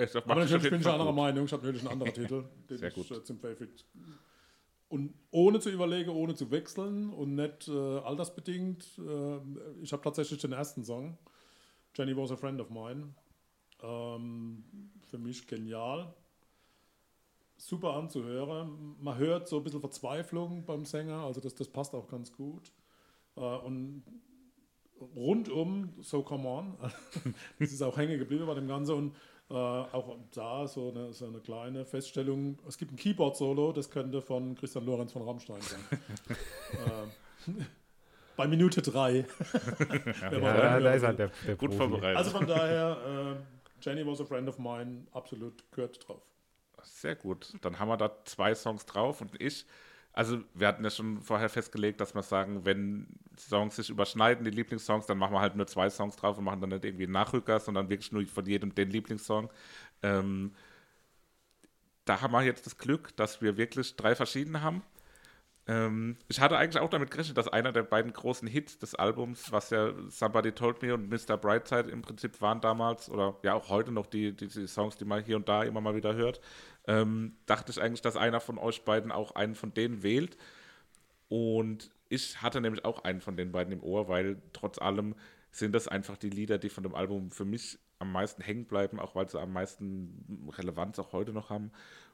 [0.00, 1.12] Ich Aber macht dich auf natürlich bin ich anderer.
[1.12, 1.44] Meinung.
[1.44, 3.10] Ich habe natürlich einen anderen Titel, den Sehr ich gut.
[3.10, 3.84] äh, zum Favorite.
[4.88, 8.98] Und ohne zu überlegen, ohne zu wechseln und nicht äh, altersbedingt.
[8.98, 9.38] Äh,
[9.82, 11.18] ich habe tatsächlich den ersten Song,
[11.94, 13.14] Jenny Was a Friend of Mine.
[13.84, 14.64] Ähm,
[15.10, 16.12] für mich genial.
[17.56, 18.96] Super anzuhören.
[19.00, 22.72] Man hört so ein bisschen Verzweiflung beim Sänger, also das, das passt auch ganz gut.
[23.36, 24.02] Äh, und
[25.14, 26.76] rundum, so come on,
[27.58, 29.16] das ist auch hängen geblieben bei dem Ganzen und
[29.50, 34.22] äh, auch da so eine, so eine kleine Feststellung, es gibt ein Keyboard-Solo, das könnte
[34.22, 35.80] von Christian Lorenz von Rammstein sein.
[36.72, 37.62] äh,
[38.36, 39.26] bei Minute drei.
[40.32, 41.78] Ja, da ist halt der, der Gut Profi.
[41.78, 42.16] vorbereitet.
[42.16, 43.53] Also von daher, äh,
[43.84, 46.22] Jenny was a friend of mine, absolut gehört drauf.
[46.82, 47.54] Sehr gut.
[47.60, 49.66] Dann haben wir da zwei Songs drauf und ich,
[50.12, 54.50] also wir hatten ja schon vorher festgelegt, dass wir sagen, wenn Songs sich überschneiden, die
[54.50, 57.60] Lieblingssongs, dann machen wir halt nur zwei Songs drauf und machen dann nicht irgendwie Nachrücker,
[57.60, 59.50] sondern wirklich nur von jedem den Lieblingssong.
[60.02, 60.54] Ähm,
[62.04, 64.82] da haben wir jetzt das Glück, dass wir wirklich drei verschiedene haben.
[65.66, 69.50] Ähm, ich hatte eigentlich auch damit gerechnet, dass einer der beiden großen Hits des Albums,
[69.50, 71.38] was ja Somebody Told Me und Mr.
[71.38, 75.06] Brightside im Prinzip waren damals, oder ja auch heute noch die, die, die Songs, die
[75.06, 76.40] man hier und da immer mal wieder hört,
[76.86, 80.36] ähm, dachte ich eigentlich, dass einer von euch beiden auch einen von denen wählt.
[81.28, 85.14] Und ich hatte nämlich auch einen von den beiden im Ohr, weil trotz allem
[85.50, 89.00] sind das einfach die Lieder, die von dem Album für mich am meisten hängen bleiben,
[89.00, 91.70] auch weil sie am meisten Relevanz auch heute noch haben.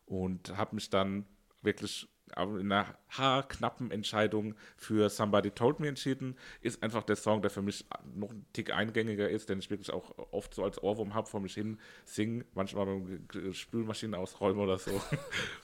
[0.06, 1.24] Und habe mich dann
[1.62, 6.36] wirklich in einer haarknappen Entscheidung für Somebody Told Me entschieden.
[6.60, 9.92] Ist einfach der Song, der für mich noch ein Tick eingängiger ist, den ich wirklich
[9.92, 14.78] auch oft so als Ohrwurm habe, vor mich hin singe, manchmal beim Spülmaschinen ausräumen oder
[14.78, 15.00] so.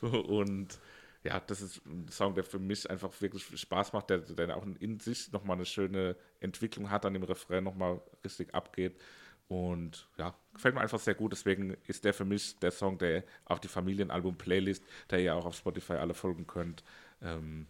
[0.07, 0.79] Und
[1.27, 4.65] ja, das ist ein Song, der für mich einfach wirklich Spaß macht, der, der auch
[4.79, 9.01] in sich nochmal eine schöne Entwicklung hat, an dem Refrain nochmal richtig abgeht.
[9.49, 11.33] Und ja, gefällt mir einfach sehr gut.
[11.33, 15.57] Deswegen ist der für mich der Song, der auf die Familienalbum-Playlist, der ihr auch auf
[15.57, 16.83] Spotify alle folgen könnt,
[17.23, 17.67] ähm,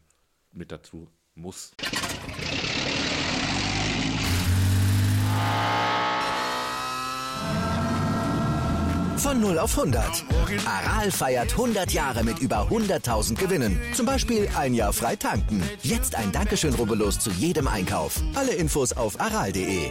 [0.53, 1.73] mit dazu muss.
[9.19, 10.25] Von 0 auf 100.
[10.67, 13.81] Aral feiert 100 Jahre mit über 100.000 Gewinnen.
[13.93, 15.63] Zum Beispiel ein Jahr frei tanken.
[15.83, 18.23] Jetzt ein Dankeschön, rubbellos zu jedem Einkauf.
[18.35, 19.91] Alle Infos auf aral.de.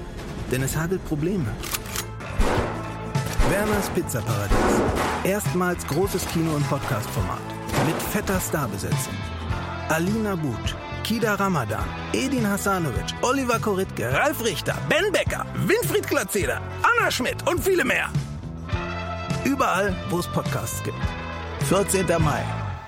[0.51, 1.47] Denn es hagelt Probleme.
[3.49, 4.57] Werners Pizzaparadies.
[5.23, 7.39] Erstmals großes Kino- und Podcast-Format.
[7.85, 9.13] Mit fetter Starbesetzung.
[9.89, 17.11] Alina But, Kida Ramadan, Edin Hasanovic, Oliver Koritke, Ralf Richter, Ben Becker, Winfried Glatzeder, Anna
[17.11, 18.09] Schmidt und viele mehr.
[19.43, 20.97] Überall, wo es Podcasts gibt.
[21.67, 22.05] 14.
[22.21, 22.43] Mai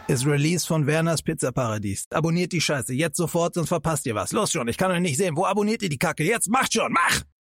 [0.07, 2.05] ist Release von Werners Pizzaparadies.
[2.11, 4.31] Abonniert die Scheiße jetzt sofort, sonst verpasst ihr was.
[4.31, 5.35] Los schon, ich kann euch nicht sehen.
[5.35, 6.23] Wo abonniert ihr die Kacke?
[6.23, 7.32] Jetzt macht schon, mach!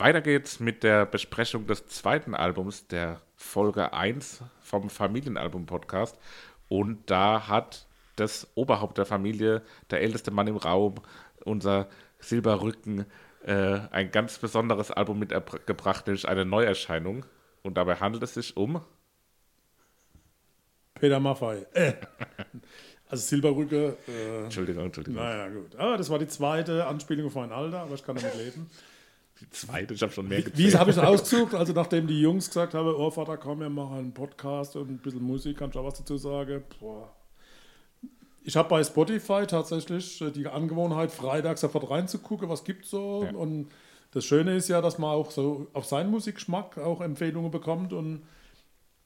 [0.00, 6.18] Weiter geht's mit der Besprechung des zweiten Albums, der Folge 1 vom Familienalbum-Podcast.
[6.68, 7.86] Und da hat
[8.16, 9.60] das Oberhaupt der Familie,
[9.90, 10.94] der älteste Mann im Raum,
[11.44, 11.86] unser
[12.18, 13.04] Silberrücken,
[13.44, 17.26] äh, ein ganz besonderes Album mitgebracht, nämlich eine Neuerscheinung.
[17.62, 18.80] Und dabei handelt es sich um.
[20.94, 21.66] Peter Maffei.
[21.74, 21.92] Äh.
[23.10, 23.96] Also Silberrücke.
[24.06, 25.20] Äh, Entschuldigung, Entschuldigung.
[25.20, 25.76] naja, gut.
[25.76, 28.70] Ah, das war die zweite Anspielung auf mein Alter, aber ich kann damit leben.
[29.40, 31.54] Die zweite, ich habe schon mehr Wie, wie habe ich es ausgesucht?
[31.54, 34.98] Also nachdem die Jungs gesagt haben, oh Vater, komm, wir machen einen Podcast und ein
[34.98, 36.62] bisschen Musik, kannst du auch was dazu sagen?
[36.78, 37.10] Boah.
[38.42, 43.24] Ich habe bei Spotify tatsächlich äh, die Angewohnheit, freitags sofort reinzugucken, was gibt so.
[43.24, 43.32] Ja.
[43.36, 43.68] Und
[44.12, 47.92] das Schöne ist ja, dass man auch so auf seinen Musikgeschmack auch Empfehlungen bekommt.
[47.92, 48.22] Und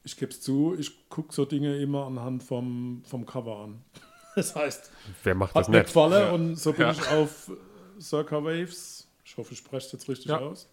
[0.03, 3.81] ich gebe es zu, ich gucke so Dinge immer anhand vom, vom Cover an.
[4.35, 4.91] Das heißt,
[5.23, 5.85] Wer macht hat das mir nicht?
[5.85, 6.91] gefallen und so bin Ja.
[6.91, 7.49] ich auf
[8.01, 8.94] Circa Waves,
[9.35, 10.39] ich hoffe, ich spreche es jetzt richtig Ja.
[10.39, 10.69] aus,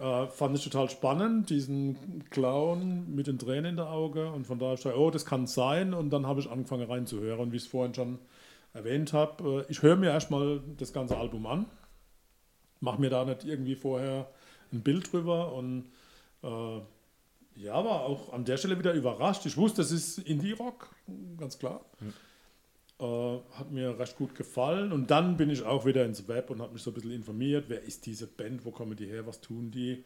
[0.00, 4.58] äh, fand ich total spannend, diesen Clown mit den Tränen in der Auge und von
[4.58, 7.62] daher ich oh, das kann sein und dann habe ich angefangen reinzuhören und wie ich
[7.62, 8.18] es vorhin schon
[8.74, 11.66] erwähnt habe, äh, ich höre mir erstmal das ganze Album an,
[12.80, 14.28] mache mir da nicht irgendwie vorher
[14.72, 15.84] ein Bild drüber und
[16.42, 16.80] äh,
[17.54, 19.46] ja, war auch an der Stelle wieder überrascht.
[19.46, 20.90] Ich wusste, es ist Indie-Rock,
[21.38, 21.80] ganz klar.
[22.98, 24.90] Äh, hat mir recht gut gefallen.
[24.90, 27.66] Und dann bin ich auch wieder ins Web und habe mich so ein bisschen informiert,
[27.68, 30.04] wer ist diese Band, wo kommen die her, was tun die.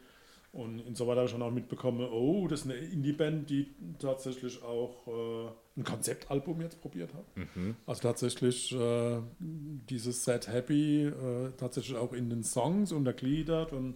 [0.52, 3.68] Und insoweit habe ich dann auch mitbekommen, oh, das ist eine Indie-Band, die
[4.00, 7.24] tatsächlich auch äh, ein Konzeptalbum jetzt probiert hat.
[7.86, 11.12] Also tatsächlich äh, dieses Set Happy
[11.56, 13.94] tatsächlich auch in den Songs untergliedert und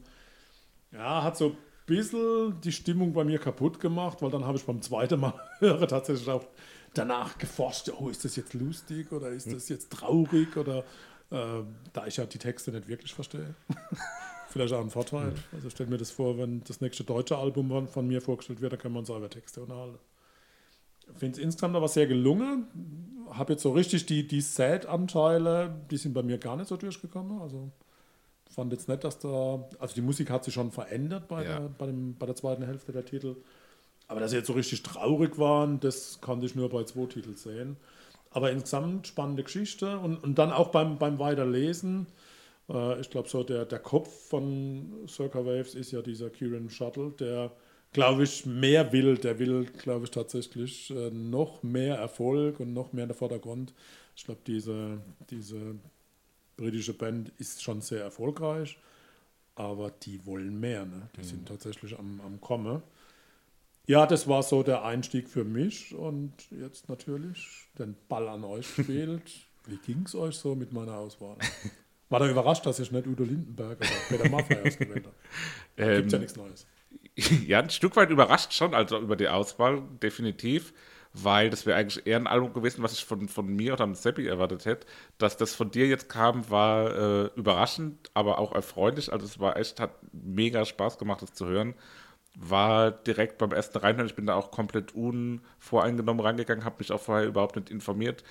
[0.93, 4.65] ja, hat so ein bisschen die Stimmung bei mir kaputt gemacht, weil dann habe ich
[4.65, 6.45] beim zweiten Mal hören tatsächlich auch
[6.95, 10.85] danach geforscht, oh, ist das jetzt lustig oder ist das jetzt traurig oder
[11.31, 13.55] äh, da ich ja die Texte nicht wirklich verstehe.
[14.49, 15.33] Vielleicht auch ein Vorteil.
[15.53, 18.81] Also stell mir das vor, wenn das nächste deutsche Album von, mir vorgestellt wird, dann
[18.81, 19.99] können wir uns über Texte unterhalten.
[21.13, 22.69] Ich finde es insgesamt aber sehr gelungen.
[23.31, 27.41] Habe jetzt so richtig die, die Sad-Anteile, die sind bei mir gar nicht so durchgekommen.
[27.41, 27.71] Also
[28.55, 31.59] fand jetzt nicht, dass da, also die Musik hat sich schon verändert bei, Ja.
[31.59, 33.37] der, bei, dem, bei der zweiten Hälfte der Titel.
[34.09, 37.37] Aber dass sie jetzt so richtig traurig waren, das konnte ich nur bei zwei Titeln
[37.37, 37.77] sehen.
[38.31, 42.07] Aber insgesamt spannende Geschichte und, und dann auch beim, beim Weiterlesen.
[42.69, 47.13] Äh, ich glaube, so der, der Kopf von Circa Waves ist ja dieser Kieran Shuttle,
[47.13, 47.53] der,
[47.93, 49.17] glaube ich, mehr will.
[49.17, 53.73] Der will, glaube ich, tatsächlich äh, noch mehr Erfolg und noch mehr in der Vordergrund.
[54.17, 54.99] Ich glaube, diese,
[55.31, 55.77] diese
[56.57, 58.79] britische Band ist schon sehr erfolgreich,
[59.55, 60.85] aber die wollen mehr.
[60.85, 61.09] Ne?
[61.17, 62.83] Die sind tatsächlich am, am Kommen.
[63.87, 68.67] Ja, das war so der Einstieg für mich und jetzt natürlich den Ball an euch
[68.67, 69.31] spielt.
[69.67, 71.37] Wie ging es euch so mit meiner Auswahl?
[72.11, 75.17] War da überrascht, dass ich nicht Udo Lindenberg oder Peter Maffay ausgewählt habe?
[75.77, 76.67] Ähm, Gibt ja nichts Neues.
[77.47, 80.75] Ja, ein Stück weit überrascht schon, also über die Auswahl, definitiv,
[81.13, 83.95] weil das wäre eigentlich eher ein Album gewesen, was ich von, von mir oder dem
[83.95, 84.87] Seppi erwartet hätte.
[85.17, 89.13] Dass das von dir jetzt kam, war äh, überraschend, aber auch erfreulich.
[89.13, 91.75] Also es war echt, hat mega Spaß gemacht, das zu hören.
[92.37, 97.01] War direkt beim ersten Reinhören, ich bin da auch komplett unvoreingenommen reingegangen, habe mich auch
[97.01, 98.25] vorher überhaupt nicht informiert.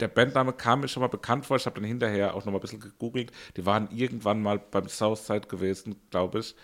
[0.00, 2.58] Der Bandname kam mir schon mal bekannt vor, ich habe dann hinterher auch noch mal
[2.58, 3.30] ein bisschen gegoogelt.
[3.56, 6.56] Die waren irgendwann mal beim Southside gewesen, glaube ich.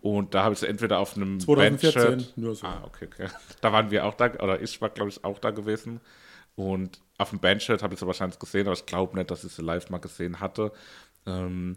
[0.00, 2.38] Und da habe ich sie entweder auf einem 2014, Bandshirt.
[2.38, 2.66] nur so.
[2.66, 3.28] Ah, okay, okay.
[3.60, 6.00] Da waren wir auch da, oder ich war, glaube ich, auch da gewesen.
[6.56, 9.52] Und auf dem Bandshirt habe ich sie wahrscheinlich gesehen, aber ich glaube nicht, dass ich
[9.52, 10.72] sie live mal gesehen hatte.
[11.26, 11.76] Ähm,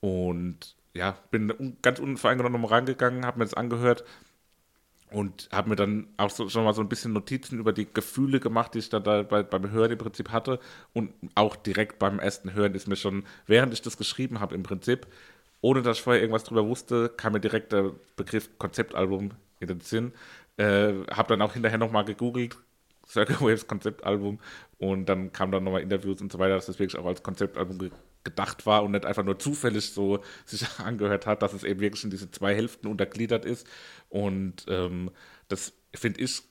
[0.00, 4.04] und ja, bin un ganz unvoreingenommen rangegangen, habe mir das angehört
[5.10, 8.40] und habe mir dann auch so, schon mal so ein bisschen Notizen über die Gefühle
[8.40, 10.60] gemacht, die ich dann da bei, beim Hören im Prinzip hatte.
[10.92, 14.62] Und auch direkt beim ersten Hören ist mir schon, während ich das geschrieben habe im
[14.62, 15.06] Prinzip,
[15.60, 19.80] ohne dass ich vorher irgendwas drüber wusste, kam mir direkt der Begriff Konzeptalbum in den
[19.80, 20.12] Sinn.
[20.56, 22.56] Äh, habe dann auch hinterher nochmal gegoogelt,
[23.08, 24.38] Circle Waves Konzeptalbum
[24.78, 27.78] und dann kamen dann nochmal Interviews und so weiter, dass das wirklich auch als Konzeptalbum
[28.24, 32.04] gedacht war und nicht einfach nur zufällig so sich angehört hat, dass es eben wirklich
[32.04, 33.66] in diese zwei Hälften untergliedert ist.
[34.08, 35.10] Und ähm,
[35.48, 36.42] das finde ich,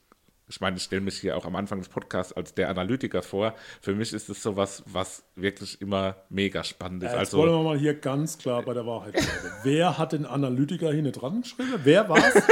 [0.48, 3.54] ich meine, ich stelle mich hier auch am Anfang des Podcasts als der Analytiker vor.
[3.82, 7.12] Für mich ist es sowas, was wirklich immer mega spannend ist.
[7.12, 9.56] Jetzt also, wollen wir mal hier ganz klar bei der Wahrheit bleiben.
[9.64, 11.80] Wer hat den Analytiker hinten dran geschrieben?
[11.84, 12.34] Wer war's?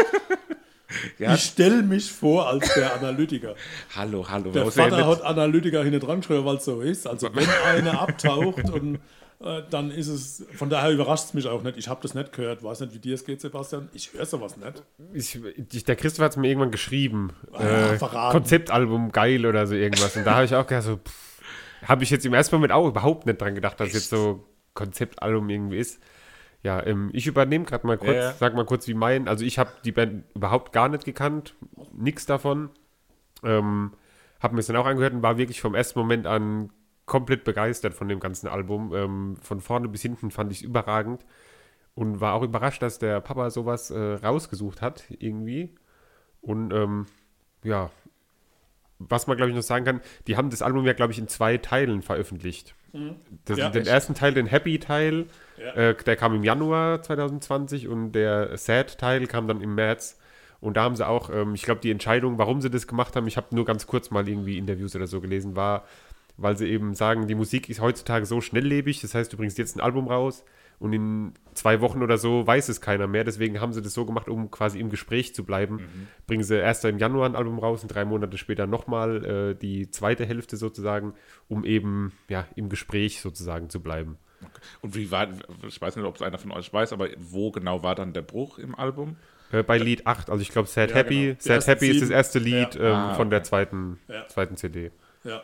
[1.19, 3.56] ja, Ich stelle mich vor als der Analytiker.
[3.95, 4.52] hallo, hallo.
[4.52, 7.08] Der ja Vater hat Analytiker hinten dran geschrieben, weil es so ist.
[7.08, 9.00] Also wenn einer abtaucht und
[9.39, 11.78] äh, dann ist es, von daher überrascht es mich auch nicht.
[11.78, 12.63] Ich habe das nicht gehört.
[12.63, 13.89] Weiß nicht, wie dir es geht, Sebastian.
[13.93, 14.84] Ich höre sowas nicht.
[15.13, 15.39] Ich,
[15.73, 17.34] ich, der Christoph hat es mir irgendwann geschrieben.
[17.54, 17.97] ja, äh.
[17.97, 20.15] Konzeptalbum geil oder so irgendwas.
[20.15, 21.00] Und da habe ich auch gedacht, so,
[21.84, 24.45] habe ich jetzt im ersten Moment auch überhaupt nicht dran gedacht, dass es jetzt so
[24.73, 26.00] Konzeptalbum irgendwie ist.
[26.63, 28.34] Ja, ähm, ich übernehme gerade mal kurz, Ja, ja.
[28.34, 29.28] sag mal kurz, wie mein.
[29.28, 31.56] Also ich habe die Band überhaupt gar nicht gekannt,
[31.93, 32.70] nix davon.
[33.43, 33.93] Ähm,
[34.39, 36.72] habe mir es dann auch angehört und war wirklich vom ersten Moment an
[37.06, 38.93] komplett begeistert von dem ganzen Album.
[38.93, 41.26] Ähm, von vorne bis hinten fand ich es überragend
[41.96, 45.76] und war auch überrascht, dass der Papa sowas äh, rausgesucht hat irgendwie.
[46.41, 47.06] Und ähm,
[47.63, 47.89] ja,
[48.99, 51.27] was man, glaube ich, noch sagen kann, die haben das Album ja, glaube ich, in
[51.27, 52.75] zwei Teilen veröffentlicht.
[53.45, 53.91] Das, Ja, den echt?
[53.91, 55.25] ersten Teil, den Happy-Teil,
[55.57, 55.73] Ja.
[55.73, 60.17] äh, der kam im Januar 2020 und der Sad-Teil kam dann im März.
[60.60, 63.27] Und da haben sie auch, ähm, ich glaube, die Entscheidung, warum sie das gemacht haben,
[63.27, 65.86] ich habe nur ganz kurz mal irgendwie Interviews oder so gelesen, war,
[66.38, 69.75] weil sie eben sagen, die Musik ist heutzutage so schnelllebig, das heißt, du bringst jetzt
[69.75, 70.43] ein Album raus
[70.79, 73.23] und in zwei Wochen oder so weiß es keiner mehr.
[73.23, 76.07] Deswegen haben sie das so gemacht, um quasi im Gespräch zu bleiben.
[76.27, 79.89] Bringen sie erst im Januar ein Album raus und drei Monate später nochmal äh, die
[79.89, 81.13] zweite Hälfte sozusagen,
[81.47, 84.17] um eben ja, im Gespräch sozusagen zu bleiben.
[84.81, 85.27] Und wie war,
[85.67, 88.21] ich weiß nicht, ob es einer von euch weiß, aber wo genau war dann der
[88.21, 89.15] Bruch im Album?
[89.51, 91.21] Äh, bei Lied 8, also ich glaube Sad Ja, Happy.
[91.27, 91.35] genau.
[91.39, 92.11] Sad Happy ist das sieben.
[92.11, 92.81] erste Lied Ja.
[92.81, 93.47] ähm, Ah, von der okay.
[93.47, 94.27] zweiten, Ja.
[94.27, 94.91] zweiten CD.
[95.23, 95.41] Ja.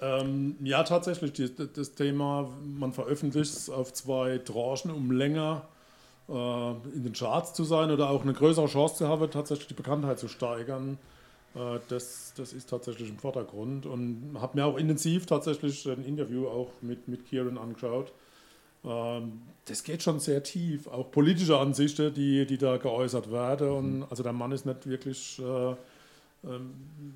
[0.00, 5.68] Ähm, ja, tatsächlich, die, das Thema, man veröffentlicht es auf zwei Tranchen, um länger
[6.28, 9.74] äh, in den Charts zu sein oder auch eine größere Chance zu haben, tatsächlich die
[9.74, 10.98] Bekanntheit zu steigern.
[11.54, 16.48] Äh, das, das ist tatsächlich im Vordergrund und habe mir auch intensiv tatsächlich ein Interview
[16.48, 18.12] auch mit, mit Kieran angeschaut.
[18.84, 23.70] Ähm, das geht schon sehr tief, auch politische Ansichten, die, die da geäußert werden.
[23.70, 25.74] Und also der Mann ist nicht wirklich äh,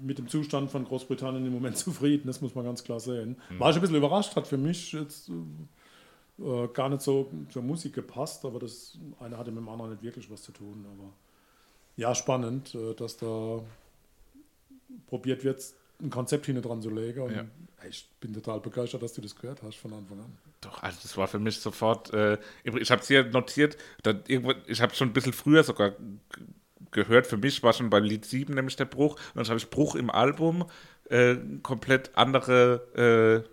[0.02, 3.36] mit dem Zustand von Großbritannien im Moment zufrieden, das muss man ganz klar sehen.
[3.58, 5.30] War ich ein bisschen überrascht, hat für mich jetzt
[6.38, 10.02] äh, gar nicht so zur Musik gepasst, aber das eine hatte mit dem anderen nicht
[10.02, 10.86] wirklich was zu tun.
[10.92, 11.12] Aber
[11.96, 13.60] ja, spannend, äh, dass da
[15.06, 15.62] probiert wird,
[16.00, 17.30] ein Konzept hinten dran zu legen.
[17.30, 17.44] Ja.
[17.88, 20.38] ich bin total begeistert, dass du das gehört hast von Anfang an.
[20.60, 23.76] Doch, also das war für mich sofort, äh, ich habe es hier notiert,
[24.26, 25.92] ich habe schon ein bisschen früher sogar
[26.90, 29.70] gehört, für mich war schon beim Lied 7 nämlich der Bruch, und dann habe ich
[29.70, 30.64] Bruch im Album,
[31.10, 33.48] äh, komplett andere äh,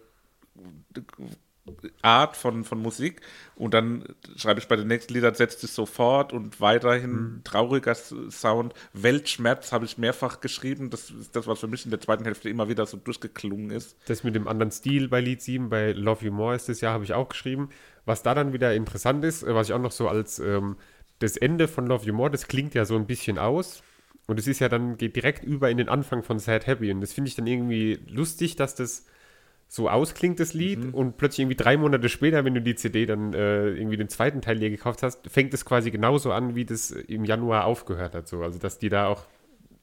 [2.04, 3.22] Art von, von Musik
[3.56, 4.04] und dann
[4.36, 8.76] schreibe ich bei den nächsten Liedern setzt es sofort und weiterhin trauriger S- Sound.
[8.94, 12.50] Weltschmerz habe ich mehrfach geschrieben, das ist das, was für mich in der zweiten Hälfte
[12.50, 13.98] immer wieder so durchgeklungen ist.
[14.06, 16.94] Das mit dem anderen Stil bei Lied 7, bei Love You More ist das Jahr,
[16.94, 17.70] habe ich auch geschrieben.
[18.06, 20.78] Was da dann wieder interessant ist, äh, was ich auch noch so als ähm,
[21.20, 23.84] das Ende von Love You More, das klingt ja so ein bisschen aus.
[24.28, 26.92] Und es ist ja dann, geht direkt über in den Anfang von Sad Happy.
[26.92, 29.06] Und das finde ich dann irgendwie lustig, dass das
[29.68, 30.94] so ausklingt, das Lied.
[30.94, 34.42] Und plötzlich irgendwie drei Monate später, wenn du die CD dann äh, irgendwie den zweiten
[34.42, 38.28] Teil dir gekauft hast, fängt es quasi genauso an, wie das im Januar aufgehört hat.
[38.28, 38.42] So.
[38.42, 39.24] Also, dass die da auch,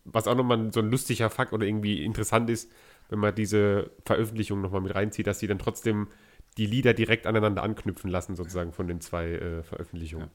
[0.05, 2.71] was auch nochmal so ein lustiger Fakt oder irgendwie interessant ist,
[3.09, 6.09] wenn man diese Veröffentlichung nochmal mit reinzieht, dass die dann trotzdem
[6.57, 10.31] die Lieder direkt aneinander anknüpfen lassen, sozusagen von den zwei äh, Veröffentlichungen.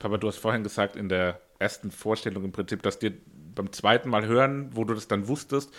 [0.00, 3.12] Papa, du hast vorhin gesagt in der ersten Vorstellung im Prinzip, dass dir
[3.54, 5.72] beim zweiten Mal hören, wo du das dann wusstest,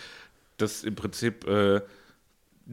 [0.56, 1.82] dass im Prinzip äh,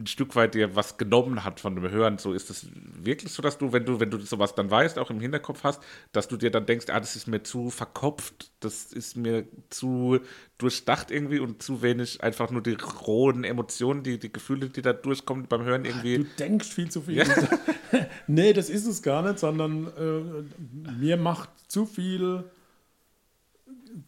[0.00, 2.18] ein Stück weit dir was genommen hat von dem Hören.
[2.18, 5.10] So ist es wirklich so, dass du, wenn du, wenn du sowas dann weißt, auch
[5.10, 5.82] im Hinterkopf hast,
[6.12, 10.20] dass du dir dann denkst, ah, das ist mir zu verkopft, das ist mir zu
[10.58, 14.92] durchdacht irgendwie und zu wenig einfach nur die rohen Emotionen, die, die Gefühle, die da
[14.92, 16.18] durchkommen beim Hören irgendwie.
[16.18, 17.24] Du denkst viel zu viel.
[18.26, 22.44] nee, das ist es gar nicht, sondern äh, mir macht zu viel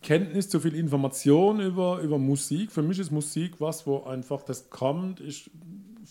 [0.02, 2.70] Kenntnis, zu viel Information über, über Musik.
[2.72, 5.20] Für mich ist Musik was, wo einfach das kommt.
[5.20, 5.50] Ich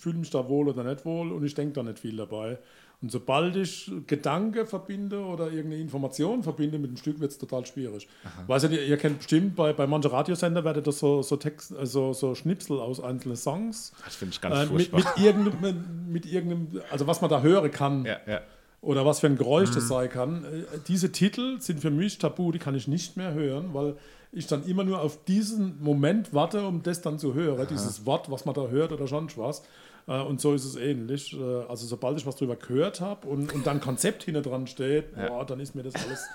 [0.01, 2.57] fühle mich da wohl oder nicht wohl und ich denke da nicht viel dabei.
[3.01, 7.65] Und sobald ich Gedanke verbinde oder irgendeine Information verbinde mit dem Stück, wird es total
[7.65, 8.07] schwierig.
[8.45, 12.13] Weiß ihr, ihr kennt bestimmt, bei, bei manchen Radiosender werdet das so, so, Text, also
[12.13, 15.13] so Schnipsel aus einzelnen Songs Das finde ich ganz äh, mit, furchtbar.
[15.15, 18.41] mit, irgendeinem, mit irgendeinem, also was man da hören kann ja, ja.
[18.81, 20.43] oder was für ein Geräusch das sein kann.
[20.45, 20.47] Äh,
[20.87, 23.95] Diese Titel sind für mich tabu, die kann ich nicht mehr hören, weil
[24.31, 28.31] ich dann immer nur auf diesen Moment warte, um das dann zu hören, dieses Wort,
[28.31, 29.63] was man da hört oder sonst was.
[30.07, 31.33] Äh, Und so ist es ähnlich.
[31.37, 35.15] Äh, Also sobald ich was drüber gehört habe und, und dann Konzept hinter dran steht,
[35.15, 36.25] boah, dann ist mir das alles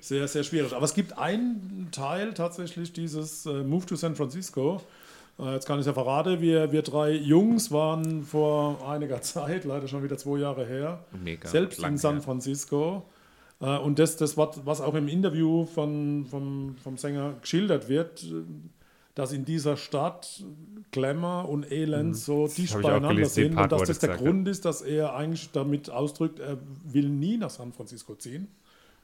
[0.00, 0.72] sehr, sehr schwierig.
[0.74, 4.80] Aber es gibt einen Teil tatsächlich dieses äh, Move to San Francisco.
[5.38, 9.86] Jetzt kann ich es ja verraten, wir, wir drei Jungs waren vor einiger Zeit, leider
[9.86, 12.22] schon wieder zwei Jahre her, Mega selbst in San.
[12.22, 13.02] Francisco.
[13.58, 18.24] Und das, das was, auch im Interview von, vom, vom Sänger geschildert wird,
[19.16, 20.44] dass in dieser Stadt
[20.92, 24.14] Glamour und Elend so dicht hab ich auch beieinander gelesen, sind und dass das der.
[24.14, 28.46] Grund ist, dass er eigentlich damit ausdrückt, er will nie nach San Francisco ziehen.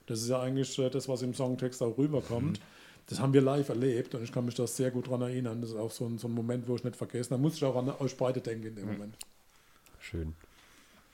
[0.07, 2.61] Das ist ja eigentlich äh, das, was im Songtext auch rüberkommt.
[2.61, 2.65] Mhm.
[3.07, 5.63] Das haben wir live erlebt und ich kann mich da sehr gut dran erinnern.
[5.63, 7.31] Das ist auch so ein, so ein Moment, wo ich nicht vergesse.
[7.31, 8.93] Da muss ich auch an euch beide denken in dem Mhm.
[8.93, 9.17] Moment.
[9.99, 10.35] Schön.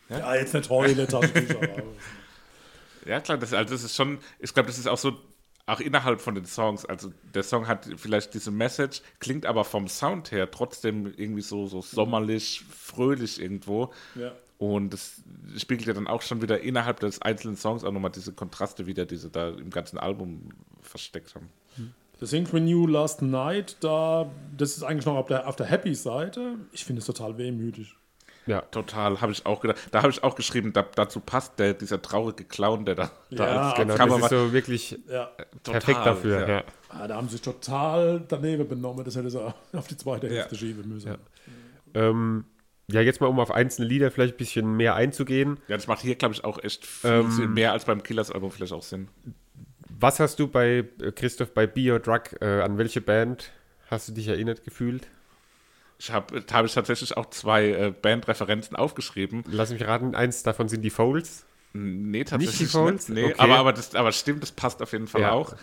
[0.08, 1.60] Ja, jetzt nicht heulen, Taschentücher.
[3.06, 5.12] Ja, klar, das, also das ist schon, ich glaube, das ist auch so,
[5.68, 9.86] auch innerhalb von den Songs, also der Song hat vielleicht diese Message, klingt aber vom
[9.86, 13.92] Sound her trotzdem irgendwie so, so sommerlich, fröhlich irgendwo.
[14.14, 14.32] Ja.
[14.56, 15.22] Und das
[15.56, 19.04] spiegelt ja dann auch schon wieder innerhalb des einzelnen Songs auch nochmal diese Kontraste wieder,
[19.06, 20.48] die sie da im ganzen Album
[20.80, 21.48] versteckt haben.
[22.20, 25.66] The Things We Knew Last Night, da, das ist eigentlich noch auf der, auf der
[25.66, 26.56] Happy-Seite.
[26.72, 27.94] Ich finde es total wehmütig.
[28.48, 28.62] Ja.
[28.62, 29.78] Total, habe ich auch gedacht.
[29.92, 33.46] Da habe ich auch geschrieben, da, dazu passt der, dieser traurige Clown, der da, da
[33.46, 35.26] Ja, als Genau, das ist so wirklich Ja.
[35.62, 36.40] perfekt total, dafür.
[36.40, 36.48] ja.
[36.48, 36.64] Ja.
[36.88, 39.04] Ah, da haben sie sich total daneben benommen.
[39.04, 39.40] Das hätte sie
[39.72, 40.58] auf die zweite Hälfte Ja.
[40.58, 41.14] schieben müssen.
[41.94, 42.44] Ähm,
[42.90, 45.58] ja, jetzt mal um auf einzelne Lieder vielleicht ein bisschen mehr einzugehen.
[45.68, 48.50] Ja, das macht hier, glaube ich, auch echt viel Ähm, Sinn, mehr als beim Killers-Album
[48.50, 49.08] vielleicht auch Sinn.
[50.00, 53.52] Was hast du bei äh, Christoph bei Be Your Drug, äh, an welche Band
[53.90, 55.06] hast du dich erinnert gefühlt?
[55.98, 59.42] Ich habe hab ich tatsächlich auch zwei äh, Bandreferenzen aufgeschrieben.
[59.48, 61.44] Lass mich raten, eins davon sind die Folds.
[61.72, 63.08] Nee, tatsächlich die Folds?
[63.08, 63.34] Nee, Okay.
[63.38, 65.32] aber, aber, das, aber stimmt, das passt auf jeden Fall Ja.
[65.32, 65.54] auch.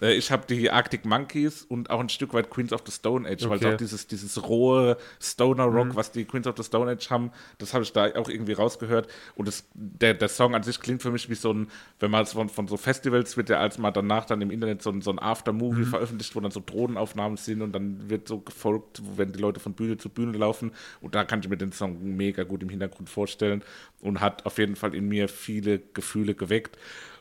[0.00, 3.28] Äh, Ich habe die Arctic Monkeys und auch ein Stück weit Queens of the Stone
[3.28, 3.66] Age, weil Okay.
[3.68, 3.72] Mhm.
[3.74, 7.84] auch dieses, dieses rohe Stoner-Rock, was die Queens of the Stone Age haben, das habe
[7.84, 9.08] ich da auch irgendwie rausgehört.
[9.34, 12.22] Und das, der, der Song an sich klingt für mich wie so ein, wenn man
[12.22, 15.02] es von, von so Festivals wird ja als mal danach dann im Internet so ein,
[15.02, 15.86] so ein After-Movie Mhm.
[15.86, 19.74] veröffentlicht, wo dann so Drohnenaufnahmen sind und dann wird so gefolgt, wenn die Leute von
[19.74, 20.72] Bühne zu Bühne laufen.
[21.00, 23.62] Und da kann ich mir den Song mega gut im Hintergrund vorstellen
[24.00, 26.78] und hat auf jeden Fall in mir viele Gefühle geweckt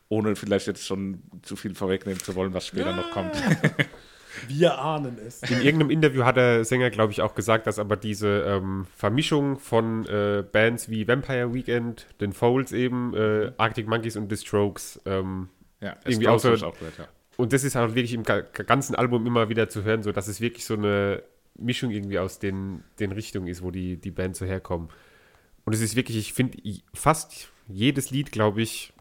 [0.09, 3.35] ohne vielleicht jetzt schon zu viel vorwegnehmen zu wollen, was später noch kommt.
[4.47, 5.41] Wir ahnen es.
[5.43, 9.59] In irgendeinem Interview hat der Sänger, glaube ich, auch gesagt, dass aber diese ähm, Vermischung
[9.59, 15.01] von äh, Bands wie Vampire Weekend, den Folds eben, äh, Arctic Monkeys und The Strokes
[15.05, 15.49] ähm,
[15.81, 17.07] Ja, Irgendwie auch so- auch gehört, ja.
[17.37, 20.27] Und das ist auch wirklich im ga- ganzen Album immer wieder zu hören, so dass
[20.27, 21.23] es wirklich so eine
[21.57, 24.89] Mischung irgendwie aus den, den Richtungen ist, wo die, die Bands so herkommen.
[25.65, 26.57] Und es ist wirklich, ich finde,
[26.93, 28.91] fast jedes Lied, glaube ich,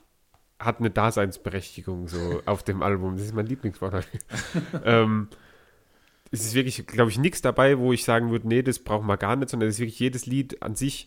[0.58, 3.16] hat eine Daseinsberechtigung so auf dem Album.
[3.16, 4.06] Das ist mein Lieblingswort.
[4.84, 5.28] ähm,
[6.30, 9.16] es ist wirklich, glaube ich, nichts dabei, wo ich sagen würde, nee, das brauchen wir
[9.16, 11.06] gar nicht, sondern es ist wirklich jedes Lied an sich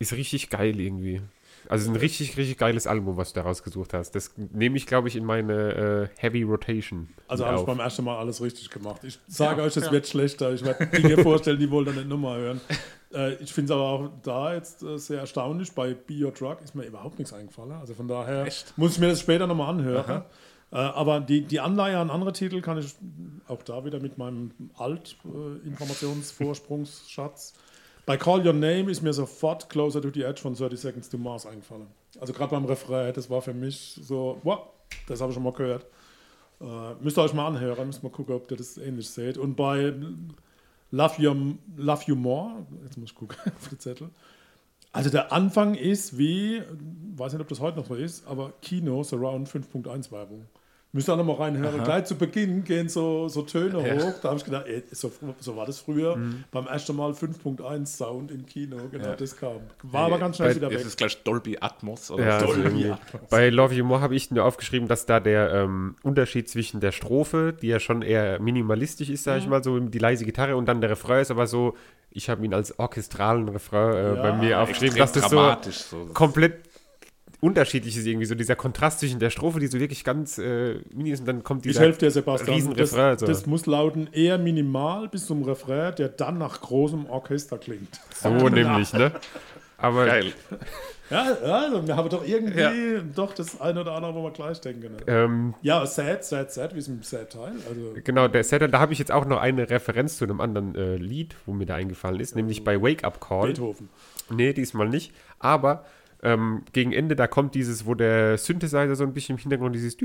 [0.00, 1.20] ist richtig geil irgendwie.
[1.68, 4.12] Also es ist ein richtig, richtig geiles Album, was du da rausgesucht hast.
[4.12, 7.08] Das nehme ich, glaube ich, in meine äh, Heavy Rotation.
[7.28, 9.02] Also habe ich beim ersten Mal alles richtig gemacht.
[9.04, 10.52] Ich sage euch, es wird schlechter.
[10.52, 12.60] Ich werde Dinge vorstellen, die wollen dann nicht nochmal hören.
[13.12, 15.72] Äh, ich finde es aber auch da jetzt äh, sehr erstaunlich.
[15.72, 17.72] Bei Be Your Drug ist mir überhaupt nichts eingefallen.
[17.72, 18.46] Also von daher
[18.76, 20.22] muss ich mir das später nochmal anhören.
[20.72, 22.94] Äh, aber die, die Anleihe an andere Titel kann ich
[23.48, 27.54] auch da wieder mit meinem Alt-Informationsvorsprungsschatz.
[28.10, 31.16] Bei Call Your Name ist mir sofort Closer to the Edge von 30 Seconds to
[31.16, 31.86] Mars eingefallen.
[32.18, 34.62] Also gerade beim Refrain, das war für mich so, wow,
[35.06, 35.86] das habe ich schon mal gehört.
[36.60, 36.64] Äh,
[37.00, 39.38] müsst ihr euch mal anhören, müsst mal gucken, ob ihr das ähnlich seht.
[39.38, 39.94] Und bei
[40.90, 44.10] Love You, Love you More, jetzt muss ich gucken auf den Zettel.
[44.90, 46.62] Also der Anfang ist wie,
[47.14, 50.46] weiß nicht, ob das heute noch so ist, aber Kino Surround 5.1 Werbung.
[50.92, 51.84] Müsst ihr auch noch mal reinhören.
[51.84, 54.14] Gleich zu Beginn gehen so, so Töne hoch.
[54.22, 56.16] Da habe ich gedacht, ey, so, so war das früher.
[56.16, 56.42] Mhm.
[56.50, 58.76] Beim ersten Mal 5.1 Sound im Kino.
[58.90, 59.60] Genau, das kam.
[59.84, 60.86] War aber ganz schnell Bei- wieder Ist weg.
[60.86, 62.46] es gleich Dolby Atmos oder Ja, so?
[62.46, 62.90] also Dolby irgendwie.
[62.90, 63.30] Atmos.
[63.30, 66.90] Bei Love You More habe ich nur aufgeschrieben, dass da der ähm, Unterschied zwischen der
[66.90, 70.66] Strophe, die ja schon eher minimalistisch ist, sage ich mal, so die leise Gitarre und
[70.66, 71.76] dann der Refrain ist aber so,
[72.10, 76.06] ich habe ihn als orchestralen Refrain äh, bei mir aufgeschrieben, dass das so dramatisch so.
[76.12, 76.69] komplett
[77.40, 81.10] unterschiedlich ist irgendwie, so dieser Kontrast zwischen der Strophe, die so wirklich ganz äh, mini
[81.10, 82.54] ist und dann kommt Ich dieser helfe dir, Sebastian.
[82.54, 83.12] Riesenrefrain.
[83.12, 83.26] das, So.
[83.26, 88.00] das muss lauten eher minimal bis zum Refrain, der dann nach großem Orchester klingt.
[88.14, 89.12] so nämlich, ne?
[89.78, 90.32] Aber Geil.
[91.08, 94.92] Ja, also wir haben doch irgendwie doch das eine oder andere, wo wir gleich denken.
[94.92, 94.98] Ne?
[95.08, 97.54] ähm, Ja, sad, sad, sad, wie ist ein Sad-Teil.
[97.68, 100.76] Also, Genau, der Setter, da habe ich jetzt auch noch eine Referenz zu einem anderen
[100.76, 103.48] äh, Lied, wo mir da eingefallen ist, nämlich bei Wake Up Call.
[103.48, 103.88] Beethoven.
[104.30, 105.12] Nee, diesmal nicht.
[105.40, 105.84] Aber
[106.22, 109.96] ähm, gegen Ende, da kommt dieses, wo der Synthesizer so ein bisschen im Hintergrund dieses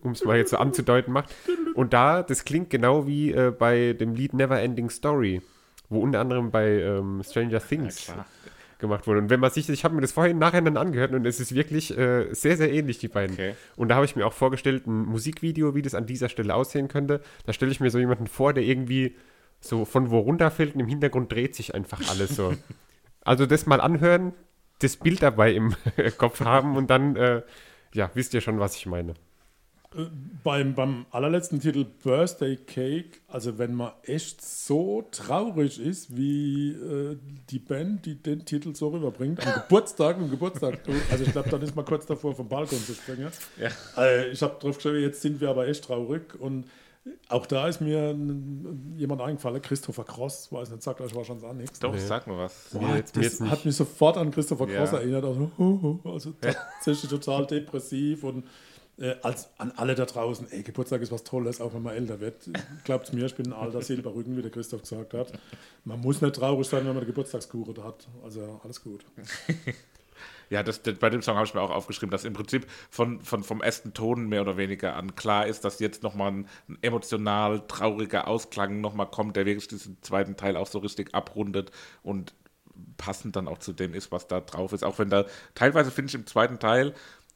[0.00, 1.34] um es mal jetzt so anzudeuten macht.
[1.74, 5.42] Und da, das klingt genau wie äh, bei dem Lied Never Ending Story,
[5.88, 8.26] wo unter anderem bei ähm, Stranger Things klar.
[8.78, 9.20] gemacht wurde.
[9.20, 11.54] Und wenn man sich, ich habe mir das vorhin nachher dann angehört und es ist
[11.54, 13.34] wirklich äh, sehr, sehr ähnlich, die beiden.
[13.34, 13.54] Okay.
[13.76, 16.88] Und da habe ich mir auch vorgestellt, ein Musikvideo, wie das an dieser Stelle aussehen
[16.88, 17.20] könnte.
[17.46, 19.16] Da stelle ich mir so jemanden vor, der irgendwie
[19.60, 22.54] so von wo runterfällt und im Hintergrund dreht sich einfach alles so.
[23.24, 24.32] also das mal anhören,
[24.82, 25.74] das Bild dabei im
[26.18, 27.42] Kopf haben und dann, äh,
[27.94, 29.14] ja, wisst ihr schon, was ich meine.
[30.42, 37.18] Beim, beim allerletzten Titel Birthday Cake, also wenn man echt so traurig ist, wie äh,
[37.50, 40.78] die Band, die den Titel so rüberbringt, am Geburtstag, am Geburtstag,
[41.10, 43.30] also ich glaube, dann ist man kurz davor, vom Balkon zu springen.
[43.98, 46.64] Äh, ich habe drauf geschrieben, jetzt sind wir aber echt traurig und
[47.28, 48.16] auch da ist mir
[48.96, 51.78] jemand eingefallen, Christopher Cross, weiß nicht, sagt euch wahrscheinlich auch nichts.
[51.80, 52.72] Doch, sag mal was.
[52.74, 53.50] Mir jetzt, mir Das jetzt nicht.
[53.50, 54.78] hat mich sofort an Christopher Ja.
[54.78, 55.24] Cross erinnert.
[55.24, 55.50] Also,
[56.04, 58.44] also tatsächlich total depressiv und
[58.98, 62.20] äh, als an alle da draußen, ey, Geburtstag ist was Tolles, auch wenn man älter
[62.20, 62.48] wird.
[62.84, 65.32] Glaubt mir, ich bin ein alter Silberrücken, wie der Christoph gesagt hat.
[65.84, 68.06] Man muss nicht traurig sein, wenn man eine Geburtstagskuchen hat.
[68.22, 69.04] Also alles gut.
[70.52, 73.22] Ja, das, das, bei dem Song habe ich mir auch aufgeschrieben, dass im Prinzip von,
[73.22, 76.76] von, vom ersten Ton mehr oder weniger an klar ist, dass jetzt nochmal ein, ein
[76.82, 81.70] emotional trauriger Ausklang nochmal kommt, der wirklich diesen zweiten Teil auch so richtig abrundet
[82.02, 82.34] und
[82.98, 84.84] passend dann auch zu dem ist, was da drauf ist.
[84.84, 85.24] Auch wenn da
[85.54, 86.92] teilweise finde ich im zweiten Teil,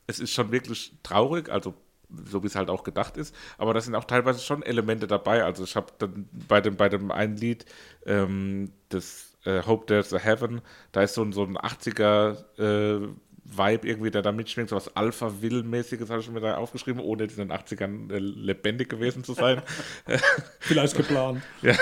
[0.06, 1.72] es ist schon wirklich traurig, also
[2.10, 5.42] so wie es halt auch gedacht ist, aber da sind auch teilweise schon Elemente dabei.
[5.42, 7.64] Also ich habe dann bei dem, bei dem einen Lied,
[8.04, 10.60] ähm, das äh, Hope There's a Heaven,
[10.92, 13.08] da ist so ein, so ein 80er äh,
[13.48, 17.36] Vibe irgendwie, der da mitschwingt, so was Alpha-Will-mäßiges habe ich mir da aufgeschrieben, ohne in
[17.36, 19.62] den 80ern äh, lebendig gewesen zu sein.
[20.60, 21.42] Vielleicht geplant.
[21.62, 21.74] ja.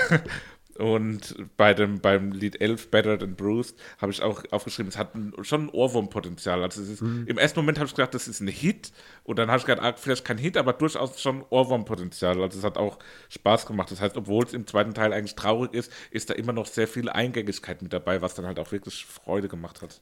[0.78, 5.12] Und bei dem, beim Lied 11, Battered and Bruised, habe ich auch aufgeschrieben, es hat
[5.42, 6.62] schon ein Ohrwurmpotenzial.
[6.62, 7.24] Also es ist, Mhm.
[7.26, 8.92] im ersten Moment habe ich gedacht, das ist ein Hit.
[9.22, 12.40] Und dann habe ich gedacht, ah, vielleicht kein Hit, aber durchaus schon Ohrwurmpotenzial.
[12.42, 12.98] Also es hat auch
[13.28, 13.90] Spaß gemacht.
[13.90, 16.88] Das heißt, obwohl es im zweiten Teil eigentlich traurig ist, ist da immer noch sehr
[16.88, 20.00] viel Eingängigkeit mit dabei, was dann halt auch wirklich Freude gemacht hat.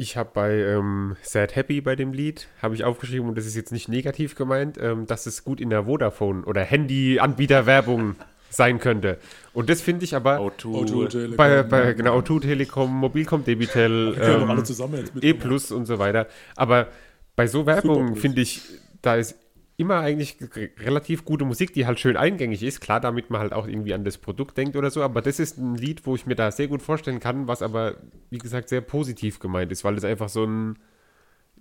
[0.00, 3.56] Ich habe bei ähm, Sad Happy bei dem Lied, habe ich aufgeschrieben, und das ist
[3.56, 8.14] jetzt nicht negativ gemeint, ähm, dass es gut in der Vodafone- oder Handy-Anbieter-Werbung
[8.50, 9.18] sein könnte.
[9.52, 11.36] Und das finde ich aber O2, O2 Telekom.
[11.36, 15.32] bei, bei genau, O2 Telekom, Mobilcom, Debitel, ähm, alle zusammen jetzt E.
[15.34, 16.26] Plus und so weiter.
[16.56, 16.88] Aber
[17.36, 18.62] bei so Werbung finde ich,
[19.02, 19.36] da ist
[19.76, 20.36] immer eigentlich
[20.80, 22.80] relativ gute Musik, die halt schön eingängig ist.
[22.80, 25.02] Klar, damit man halt auch irgendwie an das Produkt denkt oder so.
[25.02, 27.94] Aber das ist ein Lied, wo ich mir da sehr gut vorstellen kann, was aber,
[28.28, 30.78] wie gesagt, sehr positiv gemeint ist, weil es einfach so ein,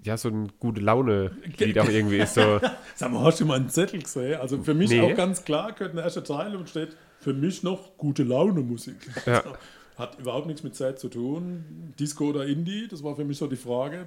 [0.03, 2.35] ja, so ein gute Laune-Lied auch irgendwie ist.
[2.35, 2.59] So,
[2.95, 4.39] Sag mal, hast du mal einen Zettel gesehen?
[4.39, 5.01] Also für mich Nee.
[5.01, 8.97] auch ganz klar, gehört ein erster Teil und steht für mich noch gute Laune Musik.
[9.25, 9.43] Ja.
[9.97, 11.93] Hat überhaupt nichts mit Zeit zu tun.
[11.99, 14.05] Disco oder Indie, das war für mich so die Frage.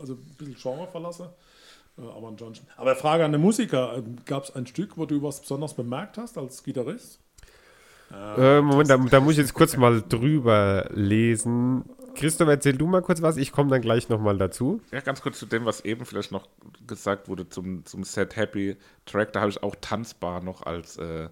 [0.00, 1.28] Also ein bisschen Genre verlassen.
[1.96, 2.66] Äh, Aber ansonsten.
[2.76, 6.36] Aber Frage an den Musiker: Gab es ein Stück, wo du was besonders bemerkt hast
[6.36, 7.20] als Gitarrist?
[8.12, 11.84] äh, Moment, da, da muss ich jetzt kurz mal drüber lesen.
[12.14, 14.80] Christoph, erzähl du mal kurz was, ich komme dann gleich nochmal dazu.
[14.92, 16.48] Ja, ganz kurz zu dem, was eben vielleicht noch
[16.86, 19.32] gesagt wurde zum, zum Set Happy Track.
[19.32, 21.28] Da habe ich auch tanzbar noch als äh,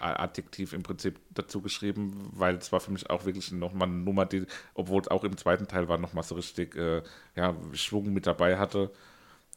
[0.00, 4.26] Adjektiv im Prinzip dazu geschrieben, weil es war für mich auch wirklich nochmal eine Nummer,
[4.26, 7.02] die, obwohl es auch im zweiten Teil war, nochmal so richtig äh,
[7.34, 8.92] ja, Schwung mit dabei hatte.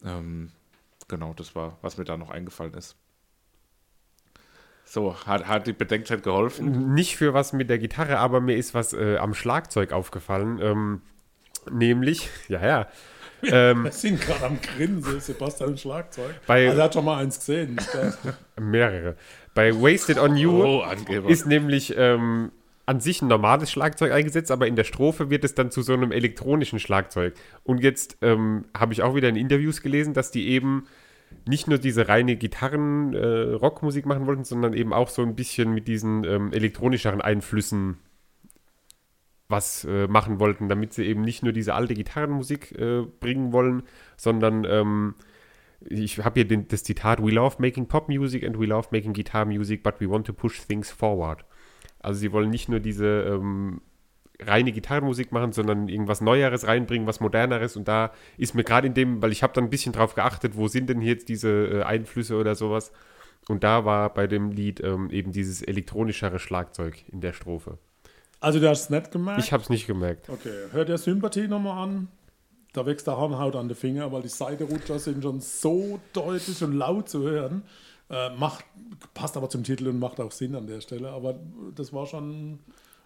[0.04, 0.52] Ähm,
[1.08, 2.96] genau, das war, was mir da noch eingefallen ist.
[4.94, 6.94] So, hat, hat die Bedenkzeit geholfen?
[6.94, 10.60] Nicht für was mit der Gitarre, aber mir ist was äh, am Schlagzeug aufgefallen.
[10.62, 11.02] Ähm,
[11.72, 12.88] nämlich, ja, ja.
[13.42, 16.36] Ähm, Wir sind gerade am Grinsen, Sebastian Schlagzeug.
[16.46, 17.80] Bei- also er hat schon mal eins gesehen.
[18.60, 19.16] mehrere.
[19.54, 20.84] Bei Wasted on You Oh,
[21.26, 22.52] ist nämlich ähm,
[22.86, 25.94] an sich ein normales Schlagzeug eingesetzt, aber in der Strophe wird es dann zu so
[25.94, 27.36] einem elektronischen Schlagzeug.
[27.64, 30.86] Und jetzt ähm, habe ich auch wieder in Interviews gelesen, dass die eben
[31.48, 36.24] nicht nur diese reine Gitarren-Rockmusik machen wollten, sondern eben auch so ein bisschen mit diesen
[36.24, 37.98] ähm, elektronischeren Einflüssen
[39.52, 43.84] was äh, machen wollten, damit sie eben nicht nur diese alte Gitarrenmusik äh, bringen wollen,
[44.16, 45.16] sondern ähm,
[45.82, 49.14] ich habe hier den, das Zitat, We love making pop music and we love making
[49.14, 51.44] guitar music, but we want to push things forward.
[52.00, 53.82] Also sie wollen nicht nur diese ähm,
[54.46, 57.76] reine Gitarrenmusik machen, sondern irgendwas Neueres reinbringen, was Moderneres.
[57.76, 60.56] Und da ist mir gerade in dem, weil ich habe dann ein bisschen drauf geachtet,
[60.56, 62.92] wo sind denn jetzt diese äh, Einflüsse oder sowas.
[63.48, 67.78] Und da war bei dem Lied ähm, eben dieses elektronischere Schlagzeug in der Strophe.
[68.39, 69.44] Also du hast es nicht gemerkt?
[69.44, 70.30] Ich habe es nicht gemerkt.
[70.30, 72.08] Okay, hört der Sympathie nochmal an.
[72.74, 76.74] Da wächst der Hornhaut an den Finger, weil die Seitenrutscher sind schon so deutlich und
[76.74, 77.64] laut zu hören.
[78.10, 78.66] Äh, macht,
[79.14, 81.10] passt aber zum Titel und macht auch Sinn an der Stelle.
[81.10, 81.39] Aber
[81.76, 82.60] das war schon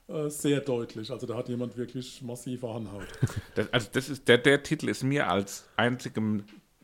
[0.08, 1.12] äh, sehr deutlich.
[1.12, 3.08] Also da hat jemand wirklich massive Hornhaut.
[3.56, 6.44] Das, also das ist, der, der Titel ist mir als einzigem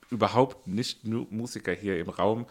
[0.09, 2.45] überhaupt nicht Musiker hier im Raum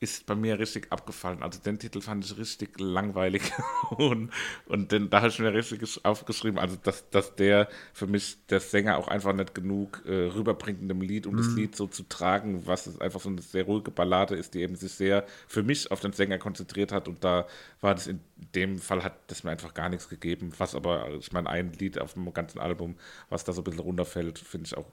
[0.00, 1.42] ist bei mir richtig abgefallen.
[1.42, 3.42] Also den Titel fand ich richtig langweilig.
[3.96, 4.30] Und,
[4.66, 8.38] und den, da habe ich mir richtig gesch- aufgeschrieben, also dass, dass der für mich
[8.48, 11.86] der Sänger auch einfach nicht genug äh, rüberbringt in dem Lied, um das Lied so
[11.86, 15.24] zu tragen, was es einfach so eine sehr ruhige Ballade ist, die eben sich sehr
[15.46, 17.06] für mich auf den Sänger konzentriert hat.
[17.08, 17.46] Und da
[17.80, 18.20] war das in
[18.54, 21.98] dem Fall hat das mir einfach gar nichts gegeben, was aber, ich meine, ein Lied
[21.98, 22.96] auf dem ganzen Album,
[23.28, 24.86] was da so ein bisschen runterfällt, finde ich auch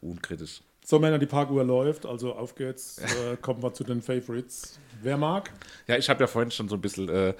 [0.00, 0.62] unkritisch.
[0.90, 2.06] So, Männer, die Parkuhr läuft.
[2.06, 2.96] Also auf geht's.
[2.96, 4.80] Äh, kommen wir zu den Favorites.
[5.02, 5.50] Wer mag?
[5.86, 7.34] Ja, ich habe ja vorhin schon so ein bisschen äh,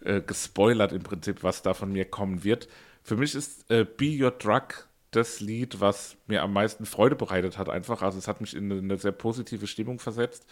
[0.00, 2.66] äh, gespoilert im Prinzip, was da von mir kommen wird.
[3.04, 7.56] Für mich ist äh, Be Your Drug das Lied, was mir am meisten Freude bereitet
[7.56, 8.02] hat, einfach.
[8.02, 10.44] Also es hat mich in eine, sehr positive Stimmung versetzt.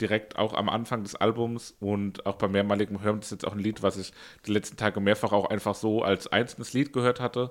[0.00, 3.18] Direkt auch am Anfang des Albums und auch beim mehrmaligen Hören.
[3.18, 4.12] Das ist jetzt auch ein Lied, was ich
[4.46, 7.50] die letzten Tage mehrfach auch einfach so als einzelnes Lied gehört hatte.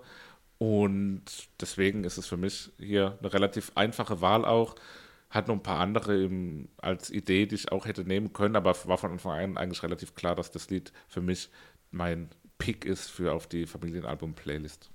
[0.62, 1.24] Und
[1.60, 4.76] deswegen ist es für mich hier eine relativ einfache Wahl auch.
[5.32, 8.76] Hat noch ein paar andere im, als Idee, die ich auch hätte nehmen können, aber
[8.86, 11.50] war von Anfang an eigentlich relativ klar, dass das Lied für mich
[11.90, 14.92] mein Pick ist für auf die Familienalbum-Playlist.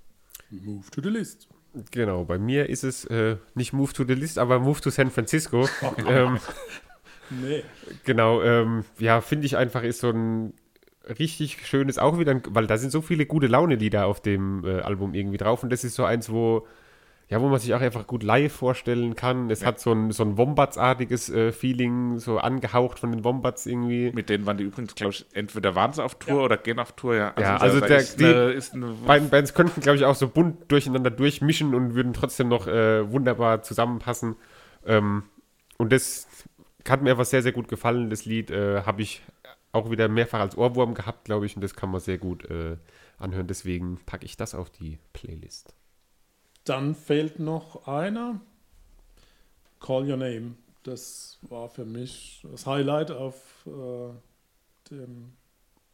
[0.51, 1.49] Move to the list.
[1.91, 5.11] Genau, bei mir ist es äh, nicht Move to the List, aber Move to San
[5.11, 5.67] Francisco.
[6.07, 6.39] ähm,
[7.29, 7.63] Nee.
[8.05, 10.53] genau, ähm, ja, finde ich einfach ist so ein
[11.19, 14.81] richtig schönes, auch wieder, ein, weil da sind so viele gute Laune-Lieder auf dem äh,
[14.81, 16.67] Album irgendwie drauf und das ist so eins, wo,
[17.29, 19.49] ja, wo man sich auch einfach gut live vorstellen kann.
[19.49, 24.11] Es hat so ein, so ein Wombats-artiges äh, Feeling, so angehaucht von den Wombats irgendwie.
[24.13, 26.93] Mit denen waren die übrigens, glaube ich, entweder waren sie auf Tour oder gehen auf
[26.93, 27.33] Tour, ja.
[27.37, 30.05] Ja, da- also da der- ist die eine, ist eine, Beiden Bands könnten, glaube ich,
[30.05, 34.35] auch so bunt durcheinander durchmischen und würden trotzdem noch äh, wunderbar zusammenpassen.
[34.85, 35.23] Ähm,
[35.77, 36.27] und das
[36.87, 38.09] hat mir einfach sehr, sehr gut gefallen.
[38.09, 39.21] Das Lied äh, habe ich
[39.71, 42.77] auch wieder mehrfach als Ohrwurm gehabt, glaube ich, und das kann man sehr gut äh,
[43.17, 43.47] anhören.
[43.47, 45.75] Deswegen packe ich das auf die Playlist.
[46.63, 48.41] Dann fehlt noch einer.
[49.79, 50.55] Call Your Name.
[50.83, 55.33] Das war für mich das Highlight auf äh, dem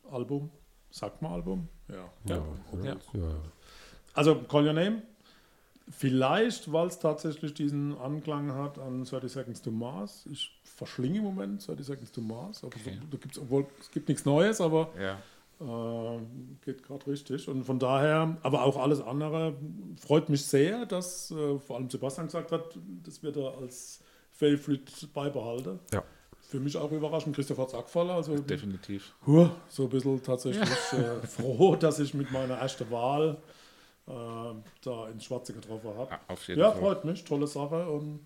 [0.10, 0.52] Album.
[0.92, 1.68] Sagt man Album?
[1.90, 2.10] Ja.
[2.26, 3.36] Ja.
[4.14, 5.02] Also Call Your Name.
[5.90, 10.26] Vielleicht, weil es tatsächlich diesen Anklang hat an 30 Seconds to Mars.
[10.32, 12.64] Ich verschlinge im Moment 30 Seconds to Mars.
[12.64, 15.18] Aber so, da gibt's, obwohl es gibt nichts Neues, aber ja.
[15.62, 16.20] äh,
[16.66, 17.48] geht gerade richtig.
[17.48, 19.56] Und von daher, aber auch alles andere,
[20.00, 25.08] freut mich sehr, dass äh, vor allem Sebastian gesagt hat, das wird er als Favorite
[25.14, 25.80] beibehalten.
[25.92, 26.04] Ja.
[26.42, 28.10] Für mich auch überraschend, Christoph hat es angefallen.
[28.12, 29.14] Also Definitiv.
[29.26, 33.38] huh, so ein bisschen tatsächlich äh, froh, dass ich mit meiner ersten Wahl
[34.08, 34.12] äh,
[34.84, 36.12] da ins Schwarze getroffen habe.
[36.12, 36.82] Ja, auf jeden Ja, Fall.
[36.82, 37.88] freut mich, tolle Sache.
[37.90, 38.20] Und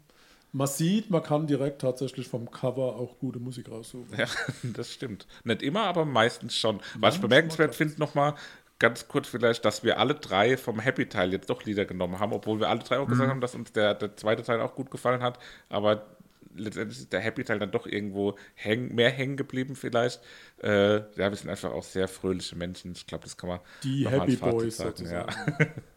[0.57, 4.17] man sieht, man kann direkt tatsächlich vom Cover auch gute Musik raussuchen.
[4.17, 4.25] Ja,
[4.63, 5.27] das stimmt.
[5.43, 6.81] Nicht immer, aber meistens schon.
[6.99, 8.33] Was ich bemerkenswert finde, nochmal
[8.79, 12.59] ganz kurz vielleicht, dass wir alle drei vom Happy-Teil jetzt doch Lieder genommen haben, obwohl
[12.59, 15.21] wir alle drei auch gesagt haben, dass uns der, der zweite Teil auch gut gefallen
[15.21, 15.39] hat.
[15.69, 16.07] Aber
[16.55, 20.21] letztendlich ist der Happy-Teil dann doch irgendwo häng, mehr hängen geblieben vielleicht.
[20.63, 22.93] Äh, ja, wir sind einfach auch sehr fröhliche Menschen.
[22.93, 25.31] Ich glaube, das kann man Die Happy Boys sagen, sozusagen.
[25.59, 25.67] Ja.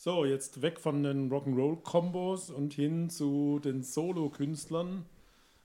[0.00, 5.04] So, jetzt weg von den Rock'n'Roll-Kombos und hin zu den Solo-Künstlern.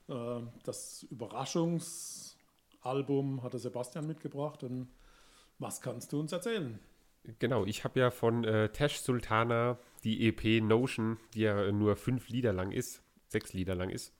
[0.09, 4.63] Äh, Das Überraschungsalbum hatte Sebastian mitgebracht.
[4.63, 4.87] Und
[5.59, 6.79] was kannst du uns erzählen?
[7.37, 12.27] Genau, ich habe ja von äh, Tash Sultana die EP Notion, die ja nur fünf
[12.29, 14.15] Lieder lang ist, sechs Lieder lang ist,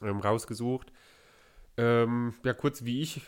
[0.00, 0.90] ähm, rausgesucht.
[1.76, 3.22] Ähm, ja, kurz wie ich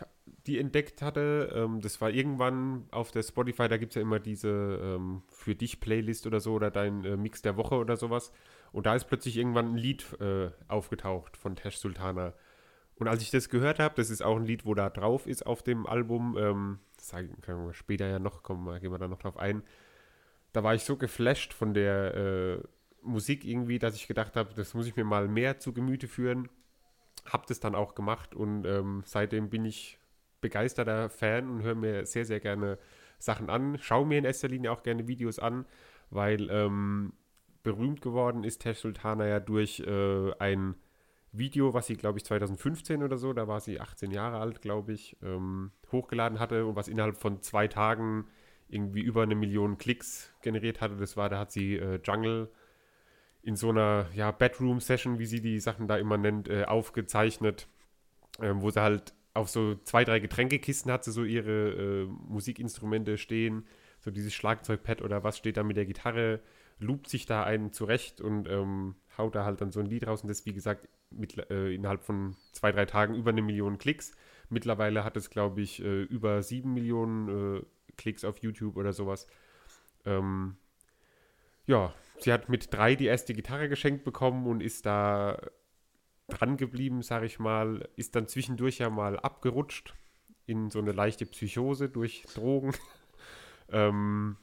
[0.46, 4.20] die entdeckt hatte, ähm, das war irgendwann auf der Spotify, da gibt es ja immer
[4.20, 8.32] diese ähm, für dich Playlist oder so oder dein äh, Mix der Woche oder sowas.
[8.72, 12.34] Und da ist plötzlich irgendwann ein Lied äh, aufgetaucht von Tash Sultana.
[12.96, 15.46] Und als ich das gehört habe, das ist auch ein Lied, wo da drauf ist
[15.46, 19.18] auf dem Album, ähm, das können wir später ja noch kommen, gehen wir da noch
[19.18, 19.62] drauf ein.
[20.52, 22.62] Da war ich so geflasht von der äh,
[23.02, 26.48] Musik irgendwie, dass ich gedacht habe, das muss ich mir mal mehr zu Gemüte führen.
[27.26, 29.98] Hab das dann auch gemacht und ähm, seitdem bin ich
[30.40, 32.78] begeisterter Fan und höre mir sehr, sehr gerne
[33.18, 33.78] Sachen an.
[33.78, 35.64] Schaue mir in erster Linie auch gerne Videos an,
[36.10, 37.14] weil ähm,
[37.62, 40.74] berühmt geworden ist Tash Sultana ja durch äh, ein
[41.32, 44.92] Video, was sie, glaube ich, 2015 oder so, da war sie 18 Jahre alt, glaube
[44.92, 48.28] ich, ähm, hochgeladen hatte und was innerhalb von zwei Tagen
[48.68, 50.96] irgendwie über eine Million Klicks generiert hatte.
[50.96, 52.50] Das war, da hat sie äh, Jungle
[53.44, 57.68] in so einer ja, Bedroom-Session, wie sie die Sachen da immer nennt, äh, aufgezeichnet,
[58.40, 63.18] ähm, wo sie halt auf so zwei, drei Getränkekisten hat sie so ihre äh, Musikinstrumente
[63.18, 63.66] stehen,
[63.98, 66.40] so dieses Schlagzeugpad oder was steht da mit der Gitarre,
[66.78, 70.22] loopt sich da einen zurecht und ähm, haut da halt dann so ein Lied raus
[70.22, 74.16] und das, wie gesagt, mit, äh, innerhalb von zwei, drei Tagen über eine Million Klicks.
[74.48, 77.62] Mittlerweile hat es, glaube ich, äh, über sieben Millionen äh,
[77.96, 79.26] Klicks auf YouTube oder sowas.
[80.04, 80.56] Ähm,
[81.66, 85.38] ja, sie hat mit drei die erste Gitarre geschenkt bekommen und ist da
[86.28, 89.94] dran geblieben, sage ich mal, ist dann zwischendurch ja mal abgerutscht
[90.46, 92.72] in so eine leichte Psychose durch Drogen.
[93.70, 94.36] ähm,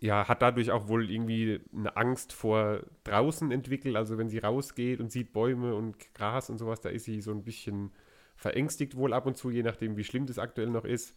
[0.00, 3.96] ja, hat dadurch auch wohl irgendwie eine Angst vor draußen entwickelt.
[3.96, 7.30] Also wenn sie rausgeht und sieht Bäume und Gras und sowas, da ist sie so
[7.30, 7.92] ein bisschen
[8.36, 11.16] verängstigt wohl ab und zu, je nachdem, wie schlimm das aktuell noch ist.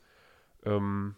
[0.65, 1.15] Ähm,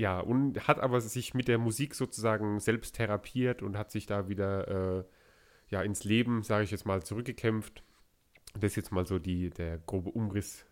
[0.00, 4.28] ja, und hat aber sich mit der Musik sozusagen selbst therapiert und hat sich da
[4.28, 5.04] wieder äh,
[5.68, 7.82] ja, ins Leben, sage ich jetzt mal, zurückgekämpft.
[8.54, 10.64] Das ist jetzt mal so die, der grobe Umriss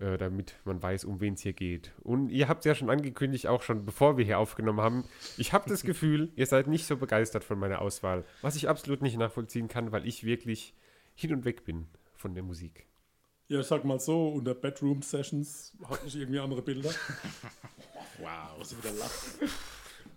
[0.00, 1.92] äh, damit man weiß, um wen es hier geht.
[2.02, 5.04] Und ihr habt es ja schon angekündigt, auch schon bevor wir hier aufgenommen haben.
[5.36, 9.00] Ich habe das Gefühl, ihr seid nicht so begeistert von meiner Auswahl, was ich absolut
[9.00, 10.74] nicht nachvollziehen kann, weil ich wirklich
[11.14, 11.86] hin und weg bin
[12.16, 12.86] von der Musik.
[13.52, 16.88] Ja, ich sag mal so, unter Bedroom Sessions hatte ich irgendwie andere Bilder.
[18.18, 19.50] wow, was wieder lachen.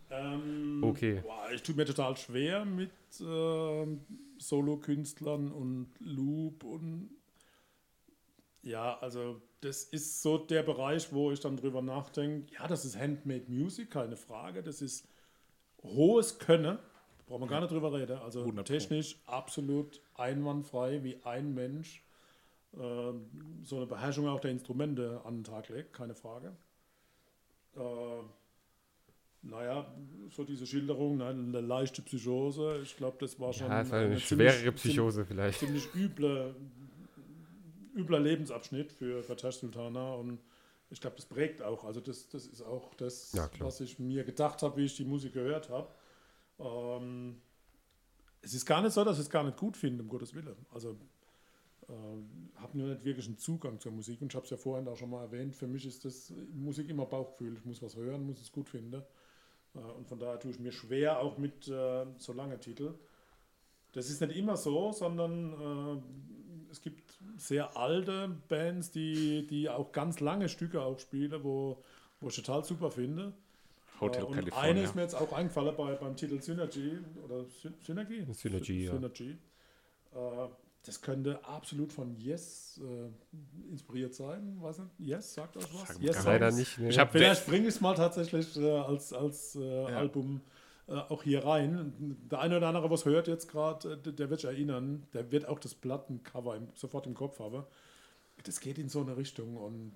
[0.10, 1.20] Ähm, Okay.
[1.22, 4.00] Boah, ich tue mir total schwer mit ähm,
[4.38, 7.10] Solo-Künstlern und Loop und
[8.64, 12.54] ja, also das ist so der Bereich, wo ich dann drüber nachdenke.
[12.54, 14.64] Ja, das ist Handmade Music, keine Frage.
[14.64, 15.10] Das ist
[15.84, 16.80] hohes Können.
[17.28, 18.18] Brauchen wir gar nicht drüber reden.
[18.18, 18.74] Also 100 Pro.
[18.74, 22.05] technisch absolut einwandfrei, wie ein Mensch
[23.64, 26.52] so eine Beherrschung auch der Instrumente an den Tag legt, keine Frage.
[27.76, 27.80] Äh,
[29.44, 29.94] naja,
[30.32, 34.00] so diese Schilderung, ne, eine leichte Psychose, ich glaube, das war schon Ja, es war
[34.00, 35.60] eine ziemlich- schwerere Psychose vielleicht.
[35.60, 36.56] Ziemlich üble,
[37.96, 40.40] übler Lebensabschnitt für Fatah Sultana und
[40.90, 41.84] ich glaube, das prägt auch.
[41.86, 45.06] Also das, das ist auch das, Ja, was ich mir gedacht habe, wie ich die
[45.06, 45.90] Musik gehört habe.
[46.60, 47.42] Ähm,
[48.42, 50.56] es ist gar nicht so, dass ich es gar nicht gut finde, um Gottes Willen.
[50.74, 50.96] Also
[51.90, 54.88] ähm, habe nur nicht wirklich einen Zugang zur Musik und ich habe es ja vorhin
[54.88, 55.56] auch schon mal erwähnt.
[55.56, 57.56] Für mich ist das Musik immer Bauchgefühl.
[57.58, 59.04] Ich muss was hören, muss es gut finden.
[59.76, 62.96] Äh, und von daher tue ich mir schwer auch mit äh, so lange Titel.
[63.94, 69.92] Das ist nicht immer so, sondern äh, es gibt sehr alte Bands, die, die auch
[69.92, 71.84] ganz lange Stücke auch spielen, wo,
[72.20, 73.34] wo ich total super finde.
[74.02, 74.70] Hotel Äh, und California.
[74.70, 78.26] eine ist mir jetzt auch eingefallen bei, beim Titel Synergy oder Sy Synergy?
[78.34, 78.92] Synergy, Sy ja.
[78.92, 79.38] Synergy.
[80.14, 80.48] Äh,
[80.86, 84.58] das könnte absolut von Yes äh, inspiriert sein.
[84.62, 85.88] Weiß nicht, Yes, sagt euch was?
[85.90, 86.78] Sag Yes Leider nicht.
[86.78, 86.90] ne?
[86.90, 90.42] Ich habe Vielleicht bringe ich es mal tatsächlich äh, als, als äh, Album
[90.88, 92.18] äh, auch hier rein.
[92.32, 95.32] Der eine oder andere, was hört jetzt gerade, äh, der- der wird sich erinnern, der
[95.32, 97.64] wird auch das Plattencover im, sofort im Kopf haben.
[98.44, 99.94] Das geht in so eine Richtung und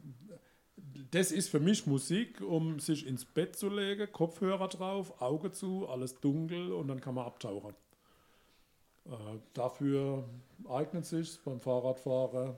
[1.12, 5.88] das ist für mich Musik, um sich ins Bett zu legen, Kopfhörer drauf, Auge zu,
[5.90, 7.74] alles dunkel und dann kann man abtauchen.
[9.06, 10.24] Äh, dafür
[10.70, 12.56] eignet sich beim Fahrradfahren,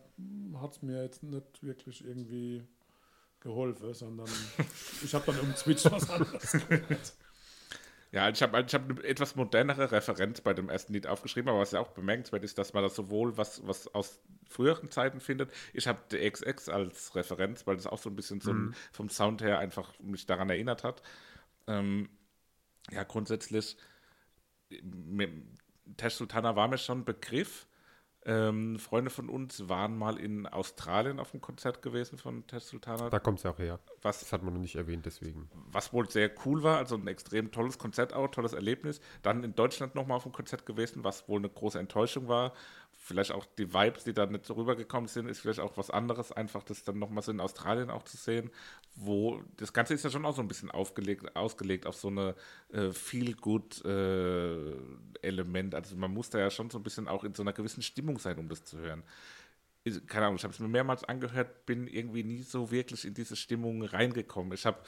[0.59, 2.63] hat es mir jetzt nicht wirklich irgendwie
[3.39, 4.29] geholfen, sondern
[5.03, 7.13] ich habe dann umswitcht was anderes gehört.
[8.11, 11.59] Ja, ich habe ich hab eine etwas modernere Referenz bei dem ersten Lied aufgeschrieben, aber
[11.59, 14.19] was ja auch bemerkenswert ist, dass man das sowohl was, was aus
[14.49, 15.49] früheren Zeiten findet.
[15.73, 19.09] Ich habe The XX als Referenz, weil das auch so ein bisschen so ein, vom
[19.09, 21.01] Sound her einfach mich daran erinnert hat.
[21.67, 22.09] Ähm,
[22.91, 23.77] ja, grundsätzlich,
[25.97, 27.67] Tesh Sultana war mir schon ein Begriff.
[28.23, 33.09] Ähm, Freunde von uns waren mal in Australien auf einem Konzert gewesen von Tesh Sultana.
[33.09, 33.79] Da kommt es auch her.
[34.03, 35.49] was Das hat man noch nicht erwähnt, deswegen.
[35.71, 39.01] was wohl sehr cool war, also ein extrem tolles Konzert auch, tolles Erlebnis.
[39.23, 42.53] Dann in Deutschland nochmal auf dem Konzert gewesen, was wohl eine große Enttäuschung war.
[43.03, 46.31] Vielleicht auch die Vibes, die da nicht so rübergekommen sind, ist vielleicht auch was anderes,
[46.31, 48.51] einfach das dann nochmal so in Australien auch zu sehen,
[48.95, 52.35] wo das Ganze ist ja schon auch so ein bisschen aufgelegt, ausgelegt auf so eine
[52.71, 55.73] äh, Feel-Good-Element.
[55.73, 58.19] also man muss da ja schon so ein bisschen auch in so einer gewissen Stimmung
[58.19, 59.01] sein, um das zu hören
[59.83, 63.13] ich- keine Ahnung, ich habe es mir mehrmals angehört, bin irgendwie nie so wirklich in
[63.13, 64.53] diese Stimmung reingekommen.
[64.53, 64.79] Ich habe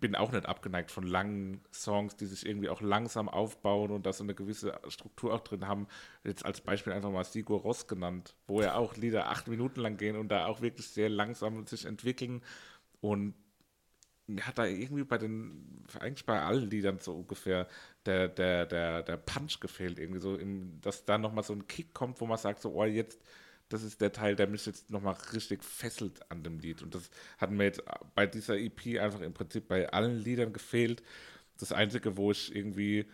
[0.00, 4.12] bin auch nicht abgeneigt von langen Songs, die sich irgendwie auch langsam aufbauen und da
[4.12, 5.86] so eine gewisse Struktur auch drin haben.
[6.24, 9.96] Jetzt als Beispiel einfach mal Sigur Ross genannt, wo ja auch Lieder acht Minuten lang
[9.96, 12.42] gehen und da auch wirklich sehr langsam sich entwickeln.
[13.00, 13.34] Und
[14.26, 17.68] mir hat da irgendwie bei den, eigentlich bei allen Liedern so ungefähr
[18.06, 20.38] der, der, der, der Punch gefehlt, irgendwie so,
[20.80, 23.22] dass da nochmal so ein Kick kommt, wo man sagt, so, oh, jetzt,
[23.68, 26.82] das ist der Teil, der mich jetzt nochmal richtig fesselt an dem Lied.
[26.82, 27.82] Und das hat mir jetzt
[28.14, 31.02] bei dieser EP einfach im Prinzip bei allen Liedern gefehlt.
[31.58, 33.06] Das Einzige, wo ich irgendwie,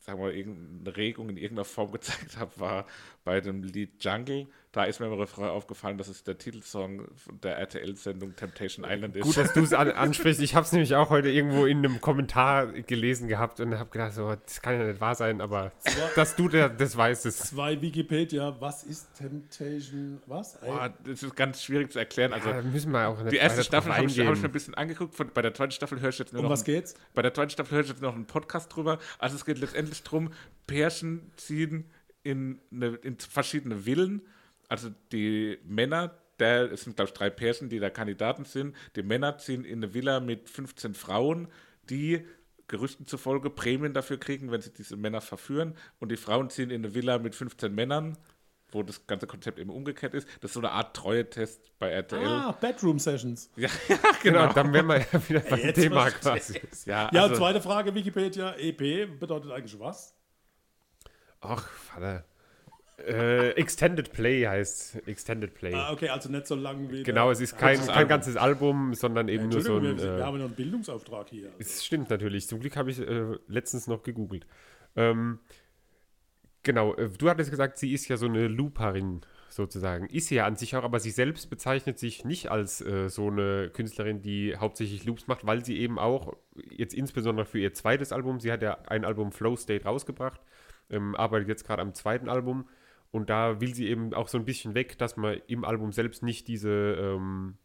[0.00, 2.86] sagen wir mal, irgendeine Regung in irgendeiner Form gezeigt habe, war
[3.24, 4.46] bei dem Lied Jungle.
[4.72, 7.08] Da ist mir im Refrain aufgefallen, dass es der Titelsong
[7.42, 9.24] der RTL-Sendung Temptation Island ist.
[9.24, 10.40] Gut, dass du es an, ansprichst.
[10.40, 14.14] Ich habe es nämlich auch heute irgendwo in einem Kommentar gelesen gehabt und habe gedacht,
[14.14, 15.72] so, das kann ja nicht wahr sein, aber
[16.14, 17.38] dass du der, das weißt es.
[17.38, 20.60] Zwei Wikipedia, was ist Temptation, was?
[20.60, 22.32] Boah, das ist ganz schwierig zu erklären.
[22.32, 24.48] Also, Ja, da müssen wir auch nicht die erste Staffel habe ich, hab ich mir
[24.48, 25.16] ein bisschen angeguckt.
[25.16, 26.94] Von, bei der zweiten Staffel höre ich jetzt nur um noch was geht's?
[27.12, 29.00] Bei der zweiten Staffel höre ich jetzt noch einen Podcast drüber.
[29.18, 30.32] Also es geht letztendlich darum,
[30.66, 31.84] Pärchen ziehen
[32.22, 34.22] in, eine, in verschiedene Villen.
[34.68, 38.76] Also die Männer, der, es sind glaube ich drei Pärchen, die da Kandidaten sind.
[38.96, 41.48] Die Männer ziehen in eine Villa mit 15 Frauen,
[41.88, 42.24] die
[42.68, 45.74] Gerüchten zufolge Prämien dafür kriegen, wenn sie diese Männer verführen.
[45.98, 48.16] Und die Frauen ziehen in eine Villa mit 15 Männern,
[48.72, 50.28] wo das ganze Konzept eben umgekehrt ist.
[50.40, 52.26] Das ist so eine Art Treue-Test bei RTL.
[52.26, 53.50] Ah, Bedroom Sessions.
[53.56, 54.52] Ja, ja, Genau, genau.
[54.52, 56.60] dann wären wir ja wieder beim Jetzt Thema quasi.
[56.86, 60.14] Ja, Ja, also- zweite Frage, Wikipedia, EP bedeutet eigentlich was?
[61.40, 62.24] Ach, Vater.
[62.98, 65.72] Äh, Extended Play heißt Extended Play.
[65.72, 67.02] Ah, okay, also nicht so lang wie.
[67.02, 68.08] Genau, es ist kein, Kurzes kein Album.
[68.10, 69.82] ganzes Album, sondern eben nur so ein.
[69.82, 71.48] wir, wir Äh, haben ja noch einen Bildungsauftrag hier.
[71.58, 72.46] es stimmt natürlich.
[72.46, 74.46] Zum Glück habe ich äh, letztens noch gegoogelt.
[74.96, 75.38] Ähm,
[76.62, 80.06] genau, äh, du hattest gesagt, sie ist ja so eine Looperin sozusagen.
[80.06, 83.28] Ist sie ja an sich auch, aber sie selbst bezeichnet sich nicht als äh, so
[83.28, 86.36] eine Künstlerin, die hauptsächlich Loops macht, weil sie eben auch,
[86.70, 90.40] jetzt insbesondere für ihr zweites Album, sie hat ja ein Album Flow State rausgebracht,
[90.88, 92.68] ähm, arbeitet jetzt gerade am zweiten Album
[93.10, 96.22] und da will sie eben auch so ein bisschen weg, dass man im Album selbst
[96.22, 97.56] nicht diese, ähm,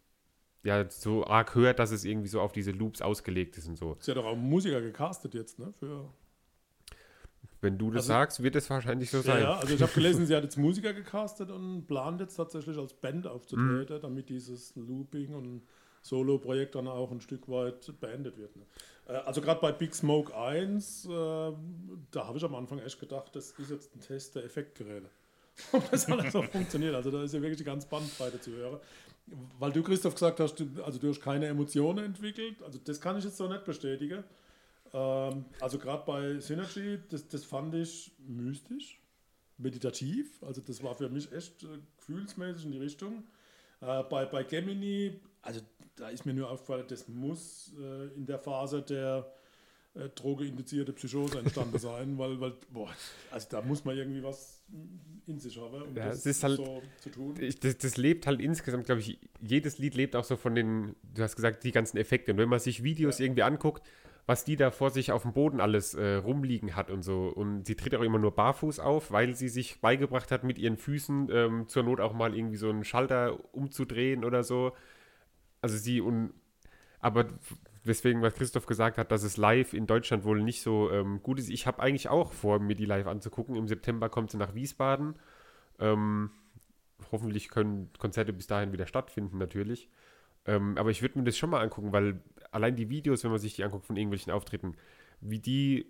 [0.64, 3.96] ja, so arg hört, dass es irgendwie so auf diese Loops ausgelegt ist und so.
[4.00, 5.72] Sie hat doch auch einen Musiker gecastet jetzt, ne?
[5.80, 6.10] Für,
[7.66, 9.42] Wenn du das Also- sagst, wird es wahrscheinlich so ja, sein.
[9.42, 12.94] ja, also ich habe gelesen, sie hat jetzt Musiker gecastet und plant jetzt tatsächlich als
[12.94, 13.32] Band Mhm.
[13.32, 15.62] aufzutreten, damit dieses Looping und
[16.04, 18.56] Solo-Projekt dann auch ein Stück weit beendet wird.
[18.56, 18.64] Ne?
[19.08, 23.36] Äh, Also gerade bei Big Smoke 1, äh, da habe ich am Anfang echt gedacht,
[23.36, 25.10] das ist jetzt ein Test der Effektgeräte.
[25.72, 26.94] Ob das alles so funktioniert.
[26.94, 28.80] Also da ist ja wirklich die ganze Bandbreite zu hören.
[29.58, 32.62] Weil du, Christoph, gesagt hast, du, also du hast keine Emotionen entwickelt.
[32.64, 34.24] Also das kann ich jetzt so nicht bestätigen.
[34.96, 39.02] Ähm, also gerade bei Synergy, das, das fand ich mystisch,
[39.58, 40.42] meditativ.
[40.42, 41.68] Also das war für mich echt äh,
[41.98, 43.24] gefühlsmäßig in die Richtung.
[43.82, 45.60] Äh, bei, bei Gemini, also
[45.98, 49.34] da ist mir nur aufgefallen, das muss äh, in der Phase der
[49.96, 52.90] äh, drogeinduzierte Psychose entstanden sein, weil, weil, boah,
[53.32, 54.64] also da muss man irgendwie was
[55.28, 57.36] in sich haben, um Ja, das ist halt- so zu tun.
[57.42, 60.96] Ich, das, das lebt halt insgesamt, glaube ich, jedes Lied lebt auch so von den,
[61.14, 62.32] du hast gesagt, die ganzen Effekte.
[62.32, 63.86] Und wenn man sich Videos irgendwie anguckt,
[64.26, 67.28] was die da vor sich auf dem Boden alles äh, rumliegen hat und so.
[67.28, 70.78] Und sie tritt auch immer nur barfuß auf, weil sie sich beigebracht hat, mit ihren
[70.78, 74.74] Füßen ähm, zur Not auch mal irgendwie so einen Schalter umzudrehen oder so.
[75.62, 76.34] Also sie und
[77.00, 77.28] aber
[77.86, 81.38] deswegen, was Christoph gesagt hat, dass es live in Deutschland wohl nicht so ähm, gut
[81.40, 81.50] ist.
[81.50, 83.56] Ich habe eigentlich auch vor, mir die live anzugucken.
[83.56, 85.16] Im September kommt sie nach Wiesbaden.
[85.80, 86.32] Ähm,
[87.12, 89.90] hoffentlich können Konzerte bis dahin wieder stattfinden, natürlich.
[90.48, 92.22] Ähm, aber ich würde mir das schon mal angucken, weil
[92.56, 94.76] allein die Videos, wenn man sich die anguckt von irgendwelchen Auftritten,
[95.22, 95.90] wie die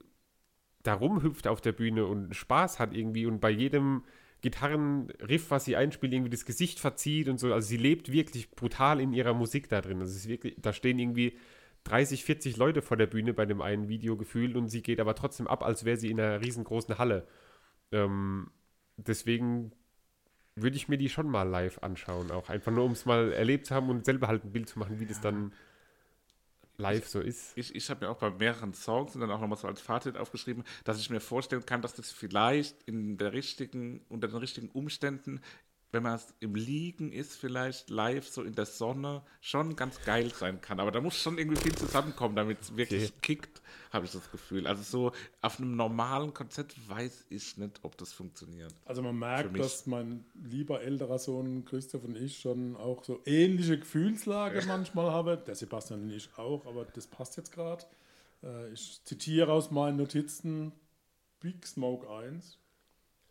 [0.83, 4.03] da rumhüpft auf der Bühne und Spaß hat irgendwie und bei jedem
[4.41, 7.51] Gitarrenriff, was sie einspielt, irgendwie das Gesicht verzieht und so.
[7.51, 10.01] Also sie lebt wirklich brutal in ihrer Musik da drin.
[10.01, 11.37] Ist wirklich, da stehen irgendwie
[11.85, 15.15] 30, 40 Leute vor der Bühne bei dem einen Video gefühlt und sie geht aber
[15.15, 17.27] trotzdem ab, als wäre sie in einer riesengroßen Halle.
[17.91, 18.51] Ähm,
[18.97, 19.71] deswegen
[20.55, 23.65] würde ich mir die schon mal live anschauen, auch einfach nur, um es mal erlebt
[23.65, 25.53] zu haben und selber halt ein Bild zu machen, wie das dann
[26.77, 27.57] live so ist.
[27.57, 30.17] Ich, ich habe mir auch bei mehreren Songs und dann auch nochmal so als Fazit
[30.17, 34.69] aufgeschrieben, dass ich mir vorstellen kann, dass das vielleicht in der richtigen, unter den richtigen
[34.69, 35.41] Umständen,
[35.95, 40.29] wenn man es im Liegen ist, vielleicht live so in der Sonne, schon ganz geil
[40.33, 40.81] sein kann.
[40.81, 43.13] Aber da muss schon irgendwie viel zusammenkommen, damit es wirklich Okay.
[43.21, 43.61] kickt,
[43.93, 44.67] habe ich das Gefühl.
[44.67, 48.73] Also so auf einem normalen Konzert weiß ich nicht, ob das funktioniert.
[48.83, 53.79] Also man merkt, dass mein lieber älterer Sohn Christoph und ich schon auch so ähnliche
[53.79, 55.39] Gefühlslage manchmal haben.
[55.45, 57.85] Der Sebastian und ich auch, aber das passt jetzt gerade.
[58.43, 60.73] Äh, ich zitiere aus meinen Notizen
[61.39, 62.57] Big Smoke 1.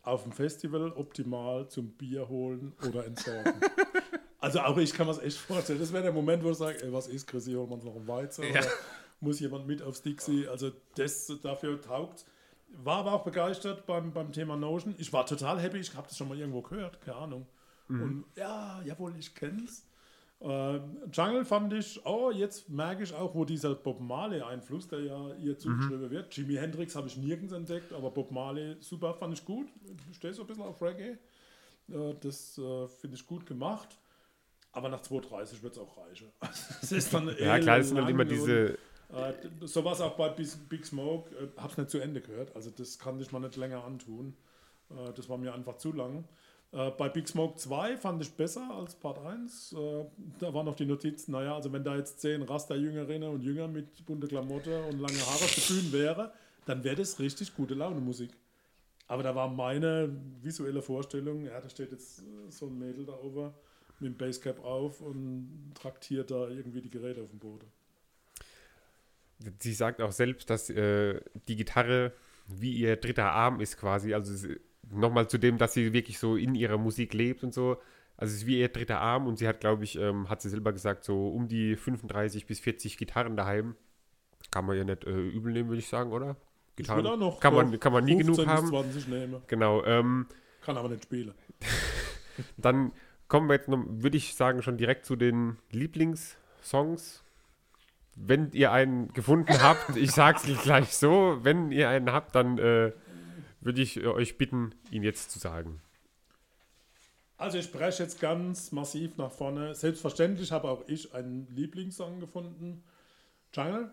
[0.05, 3.53] Auf dem Festival optimal zum Bier holen oder entsorgen.
[4.39, 5.79] also auch ich kann mir das echt vorstellen.
[5.79, 7.95] Das wäre der Moment, wo ich sage, ey, was ist, Chrissy, holen wir uns noch
[7.95, 8.45] einen Weizen?
[8.53, 8.61] Ja.
[9.19, 10.47] Muss jemand mit aufs Dixie?
[10.47, 12.25] Also das dafür taugt
[12.83, 14.95] war aber auch begeistert beim, beim Thema Notion.
[14.97, 17.47] Ich war total happy, ich habe das schon mal irgendwo gehört, keine Ahnung.
[17.87, 19.85] Und ja, jawohl, ich kenn's.
[20.41, 25.33] Ähm, Jungle fand ich, oh, jetzt merke ich auch, wo dieser Bob Marley-Einfluss, der ja
[25.35, 26.35] ihr zugeschrieben wird.
[26.35, 29.67] Jimi Hendrix habe ich nirgends entdeckt, aber Bob Marley, super, fand ich gut.
[30.11, 31.17] Ich stehe so ein bisschen auf Reggae.
[31.89, 33.97] Äh, das äh, finde ich gut gemacht.
[34.71, 36.27] Aber nach 2,30 wird es auch reichen.
[36.81, 38.77] Es ist dann Ja, klar, es sind halt immer diese,
[39.13, 41.33] äh, so war es auch bei Big Smoke.
[41.35, 42.55] Äh, hab's nicht zu Ende gehört.
[42.55, 44.35] Also das kann ich mal nicht länger antun.
[44.89, 46.25] Äh, das war mir einfach zu lang.
[46.75, 49.73] Äh, bei Big Smoke 2 fand ich besser als Part 1.
[49.73, 50.05] Äh,
[50.39, 54.05] da waren noch die Notizen, naja, also wenn da jetzt zehn Rasterjüngerinnen und Jünger mit
[54.05, 56.33] bunte Klamotte und lange Haare zu fühlen wäre,
[56.65, 58.31] dann wäre das richtig gute Laune Musik.
[59.07, 63.13] Aber da war meine visuelle Vorstellung, ja, da steht jetzt äh, so ein Mädel da
[63.13, 63.53] oben
[64.01, 67.71] mit dem Basecap auf und traktiert da irgendwie die Geräte auf dem Boden.
[69.59, 72.11] sie sagt auch selbst, dass äh, die Gitarre
[72.47, 74.13] wie ihr dritter Arm ist quasi.
[74.13, 74.53] Also
[74.91, 77.77] nochmal zu dem, dass sie wirklich so in ihrer Musik lebt und so.
[78.17, 80.49] Also es ist wie ihr dritter Arm und sie hat, glaube ich, ähm, hat sie
[80.49, 83.75] selber gesagt, so um die 35 bis 40 Gitarren daheim.
[84.51, 86.37] Kann man ja nicht äh, übel nehmen, würde ich sagen, oder?
[86.77, 88.67] Ich würde auch noch kann, man, kann man nie 15 genug haben.
[88.67, 89.41] 20 nehmen.
[89.47, 89.83] Genau.
[89.85, 90.27] Ähm,
[90.61, 91.33] Kann aber nicht spielen.
[92.57, 92.91] Dann
[93.27, 97.23] kommen wir jetzt noch, würde ich sagen, schon direkt zu den Lieblingssongs.
[98.17, 102.93] Wenn ihr einen gefunden habt, ich sag's gleich so, wenn ihr einen habt, dann äh,
[103.65, 105.81] würde ich äh, euch bitten, ihn jetzt zu sagen.
[107.37, 109.75] Also ich breche jetzt ganz massiv nach vorne.
[109.75, 112.83] Selbstverständlich habe auch ich einen Lieblingssong gefunden.
[113.53, 113.91] Jungle,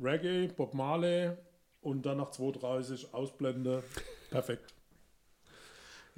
[0.00, 1.32] Reggae, Bob Marley
[1.80, 3.82] und dann nach 2.30 Ausblende.
[4.30, 4.77] Perfekt.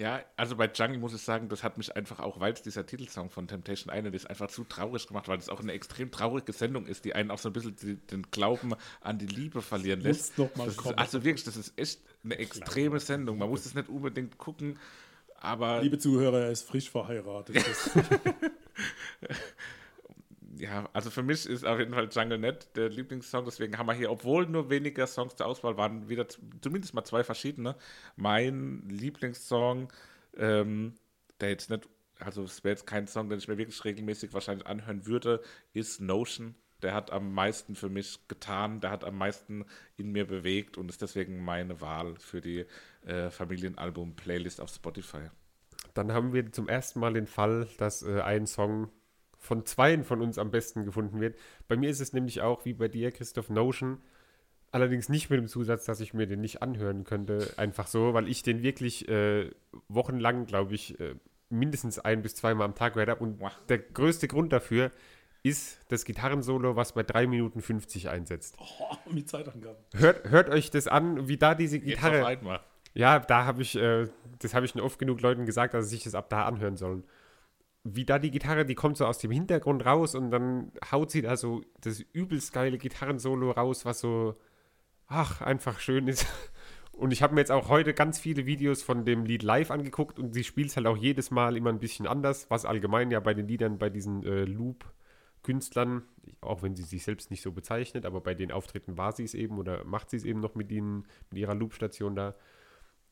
[0.01, 2.87] Ja, also bei Jungle muss ich sagen, das hat mich einfach auch, weil es dieser
[2.87, 6.55] Titelsong von Temptation Island ist, einfach zu traurig gemacht, weil es auch eine extrem traurige
[6.55, 8.73] Sendung ist, die einen auch so ein bisschen die, den Glauben
[9.03, 10.39] an die Liebe verlieren lässt.
[10.39, 10.95] Muss mal Das kommen.
[10.95, 13.37] ist, also wirklich, das ist echt eine extreme Sendung.
[13.37, 14.79] Man muss es nicht unbedingt gucken,
[15.39, 17.57] aber Liebe Zuhörer, er ist frisch verheiratet.
[20.61, 23.95] Ja, also für mich ist auf jeden Fall Jungle Net der Lieblingssong, deswegen haben wir
[23.95, 27.77] hier, obwohl nur weniger Songs zur Auswahl waren, wieder zumindest mal zwei verschiedene.
[28.17, 29.91] Mein Lieblingssong,
[30.37, 30.97] ähm,
[31.41, 31.89] der jetzt nicht,
[32.19, 35.41] also es wäre jetzt kein Song, den ich mir wirklich regelmäßig wahrscheinlich anhören würde,
[35.73, 36.55] ist Notion.
[36.83, 39.65] Der hat am meisten für mich getan, der hat am meisten
[39.97, 42.67] in mir bewegt und ist deswegen meine Wahl für die
[43.07, 45.31] äh, Familienalbum-Playlist auf Spotify.
[45.95, 48.91] Dann haben wir zum ersten Mal den Fall, dass äh, ein Song
[49.41, 51.37] von zweien von uns am besten gefunden wird.
[51.67, 53.99] Bei mir ist es nämlich auch wie bei dir, Christoph Notion.
[54.71, 57.53] Allerdings nicht mit dem Zusatz, dass ich mir den nicht anhören könnte.
[57.57, 59.51] Einfach so, weil ich den wirklich äh,
[59.89, 61.17] wochenlang, glaube ich, äh,
[61.49, 63.25] mindestens ein bis zweimal am Tag gehört habe.
[63.25, 63.51] Und Wow.
[63.69, 64.93] der größte Grund dafür
[65.43, 68.57] ist das Gitarrensolo, was bei 3 Minuten 50 einsetzt.
[68.61, 69.83] oh, mit Zeitangaben.
[69.97, 72.21] Hört, hört euch das an, wie da diese Jetzt Gitarre.
[72.21, 72.61] auf einmal.
[72.95, 74.07] Ja, da habe ich, äh,
[74.41, 77.05] das habe ich oft genug Leuten gesagt, dass sie sich das ab da anhören sollen.
[77.83, 81.23] Wie da die Gitarre, die kommt so aus dem Hintergrund raus und dann haut sie
[81.23, 84.37] da so das übelst geile Gitarrensolo raus, was so,
[85.07, 86.27] ach, einfach schön ist.
[86.93, 90.19] Und ich habe mir jetzt auch heute ganz viele Videos von dem Lied live angeguckt
[90.19, 93.21] und sie spielt es halt auch jedes Mal immer ein bisschen anders, was allgemein ja
[93.21, 96.03] bei den Liedern, bei diesen äh, Loop-Künstlern,
[96.43, 99.33] auch wenn sie sich selbst nicht so bezeichnet, aber bei den Auftritten war sie es
[99.33, 102.35] eben oder macht sie es eben noch mit, ihnen, mit ihrer Loop-Station da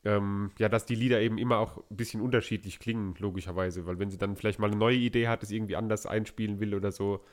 [0.05, 4.09] ähm, ja, dass die Lieder eben immer auch ein bisschen unterschiedlich klingen, logischerweise, weil wenn
[4.09, 7.23] sie dann vielleicht mal eine neue Idee hat, es irgendwie anders einspielen will oder so,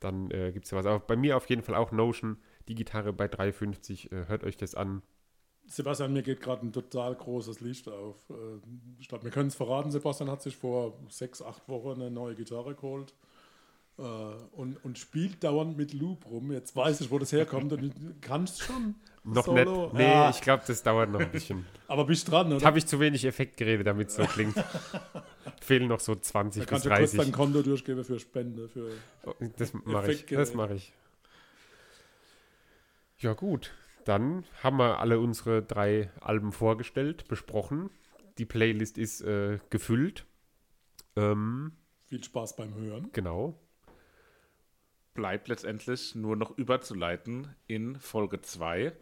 [0.00, 0.86] dann äh, gibt es ja was.
[0.86, 2.38] Aber bei mir auf jeden Fall auch Notion,
[2.68, 5.02] die Gitarre bei 350, äh, hört euch das an.
[5.68, 8.30] Sebastian, mir geht gerade ein total großes Licht auf.
[8.30, 8.60] Äh,
[9.08, 9.90] glaube, wir können es verraten.
[9.90, 13.14] Sebastian hat sich vor sechs, acht Wochen eine neue Gitarre geholt
[13.98, 16.52] äh, und, und spielt dauernd mit Loop rum.
[16.52, 18.94] Jetzt weiß ich, wo das herkommt und ich kann es schon.
[19.24, 19.86] Noch Solo.
[19.86, 19.94] nicht.
[19.94, 21.66] Nee, Ja, ich glaube, das dauert noch ein bisschen.
[21.88, 22.64] aber bist dran, oder?
[22.64, 24.54] habe ich zu wenig Effektgeräte, damit es so klingt.
[25.60, 27.32] Fehlen noch so 20 Da bis kannst du kurz dein 30.
[27.32, 28.68] Konto durchgeben für Spende.
[28.68, 28.90] Für
[29.24, 30.26] Oh, Das mache ich.
[30.26, 30.92] Das mache ich.
[33.18, 33.72] Ja, gut.
[34.04, 37.90] Dann haben wir alle unsere drei Alben vorgestellt, besprochen.
[38.38, 40.26] Die Playlist ist äh, gefüllt.
[41.16, 41.72] Ähm,
[42.04, 43.08] viel Spaß beim Hören.
[43.12, 43.58] genau.
[45.16, 48.92] Bleibt letztendlich nur noch überzuleiten in Folge 2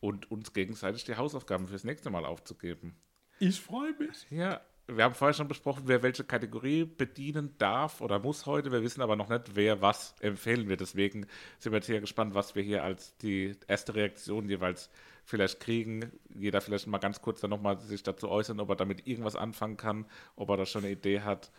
[0.00, 2.94] und uns gegenseitig die Hausaufgaben fürs nächste Mal aufzugeben.
[3.40, 4.26] Ich freue mich.
[4.30, 8.72] Ja, wir haben vorher schon besprochen, wer welche Kategorie bedienen darf oder muss heute.
[8.72, 10.80] Wir wissen aber noch nicht, wer was empfehlen wird.
[10.80, 11.26] Deswegen
[11.58, 14.90] sind wir jetzt hier gespannt, was wir hier als die erste Reaktion jeweils
[15.24, 16.10] vielleicht kriegen.
[16.34, 19.76] Jeder vielleicht mal ganz kurz dann nochmal sich dazu äußern, ob er damit irgendwas anfangen
[19.76, 20.06] kann,
[20.36, 21.52] ob er da schon eine Idee hat.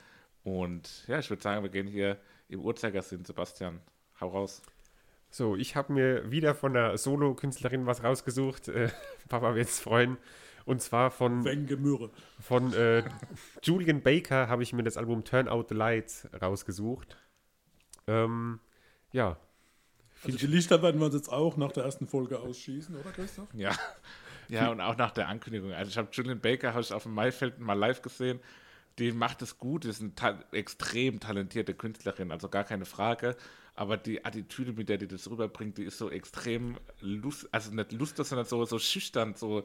[0.43, 3.23] Und ja, ich würde sagen, wir gehen hier im Uhrzeigersinn.
[3.23, 3.79] Sebastian,
[4.19, 4.61] hau raus.
[5.29, 8.67] So, ich habe mir wieder von der Solo-Künstlerin was rausgesucht.
[8.67, 8.89] Äh,
[9.29, 10.17] Papa wird es freuen.
[10.65, 12.09] Und zwar von, Wenge Mürre.
[12.39, 13.03] von äh,
[13.63, 17.17] Julian Baker habe ich mir das Album Turn Out the Lights rausgesucht.
[18.07, 18.59] Ähm,
[19.11, 19.37] ja,
[20.23, 23.47] Also die Lichter werden wir uns jetzt auch nach der ersten Folge ausschießen, oder Christoph?
[23.53, 23.71] Ja.
[24.49, 25.71] Ja, und auch nach der Ankündigung.
[25.73, 28.39] Also ich habe Julian Baker habe ich auf dem Maifeld mal live gesehen.
[28.99, 33.35] Die macht es gut, ist eine ta extrem talentierte Künstlerin, also gar keine Frage.
[33.75, 37.91] Aber die Attitüde, mit der die das rüberbringt, die ist so extrem lust, also nicht
[37.91, 39.63] lustig, sondern so, so schüchtern, so.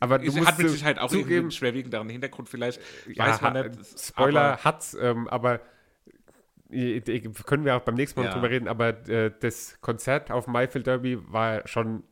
[0.00, 2.80] aber du musst hat mit Sicherheit auch zugeben, einen schwerwiegenderen Hintergrund, vielleicht.
[3.06, 4.00] ja, weiß man nicht.
[4.00, 5.60] Spoiler aber- hat's, ähm, aber
[7.44, 8.32] können wir auch beim nächsten Mal Ja.
[8.32, 12.02] drüber reden, aber äh, das Konzert auf Mayfield Derby war schon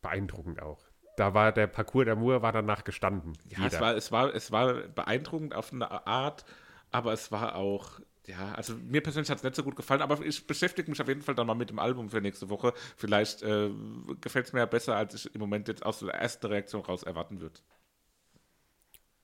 [0.00, 0.86] beeindruckend auch.
[1.18, 3.34] Da war der Parcours d'Amour war danach gestanden.
[3.48, 6.44] Ja, es war, es, war, es war beeindruckend auf eine Art,
[6.92, 10.20] aber es war auch, ja, also mir persönlich hat es nicht so gut gefallen, aber
[10.24, 12.72] ich beschäftige mich auf jeden Fall dann mal mit dem Album für nächste Woche.
[12.96, 13.70] Vielleicht äh,
[14.20, 17.02] gefällt es mir ja besser, als ich im Moment jetzt aus der ersten Reaktion raus
[17.04, 17.60] erwarten würde.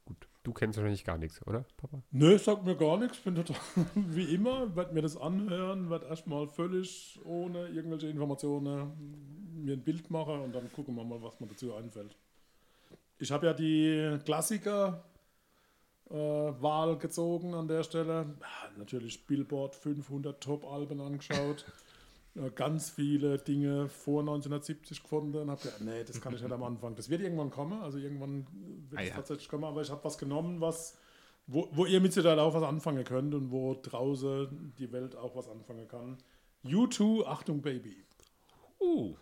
[0.04, 0.28] Gut.
[0.44, 2.02] Du kennst wahrscheinlich gar nichts, oder, Papa?
[2.10, 3.18] Nö, sagt mir gar nichts.
[3.18, 3.56] Bin total
[3.94, 10.10] wie immer, werd mir das anhören, werd erstmal völlig ohne irgendwelche Informationen mir ein Bild
[10.10, 12.16] machen und dann gucken wir mal, was mir dazu einfällt.
[13.18, 15.04] Ich habe ja die Klassiker
[16.16, 18.34] Wahl gezogen an der Stelle.
[18.76, 21.64] Natürlich Billboard 500 Top-Alben angeschaut.
[22.34, 26.52] äh, ganz viele Dinge vor 1970 gefunden und habe gedacht, nee, das kann ich nicht
[26.52, 26.94] am Anfang.
[26.96, 28.46] Das wird irgendwann kommen, also irgendwann
[28.90, 29.14] wird Ah, es ja.
[29.16, 30.98] tatsächlich kommen, aber ich habe was genommen, was,
[31.46, 35.34] wo, wo ihr mit Sicherheit auch was anfangen könnt und wo draußen die Welt auch
[35.36, 36.18] was anfangen kann.
[36.64, 38.04] U2, Achtung Baby.
[38.80, 39.16] Uh,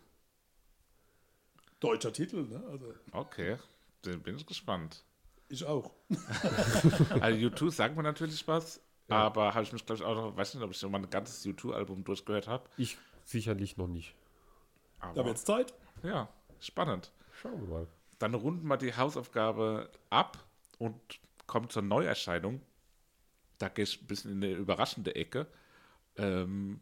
[1.81, 2.63] Deutscher Titel, ne?
[2.71, 3.57] Also okay.
[4.03, 5.03] Dann bin ich gespannt.
[5.51, 5.91] Ich auch.
[7.21, 10.55] Also U2 sagt mir natürlich was, aber habe ich mich, glaube ich, auch noch, weiß
[10.55, 12.69] nicht, ob ich schon mal ein ganzes U2-Album durchgehört habe.
[12.77, 14.15] Ich sicherlich noch nicht.
[15.01, 15.73] Da Aber wird's Zeit.
[16.03, 16.29] ja,
[16.59, 17.11] spannend.
[17.41, 17.87] Schauen wir mal.
[18.19, 20.39] Dann runden wir die Hausaufgabe ab
[20.79, 21.01] und
[21.47, 22.61] kommen zur Neuerscheinung.
[23.59, 25.47] Da gehe ich ein bisschen in eine überraschende Ecke.
[26.17, 26.81] Ähm,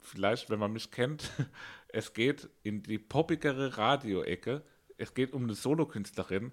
[0.00, 1.30] vielleicht, wenn man mich kennt,
[1.88, 4.62] es geht in die poppigere Radio-Ecke.
[4.96, 6.52] Es geht um eine Solokünstlerin.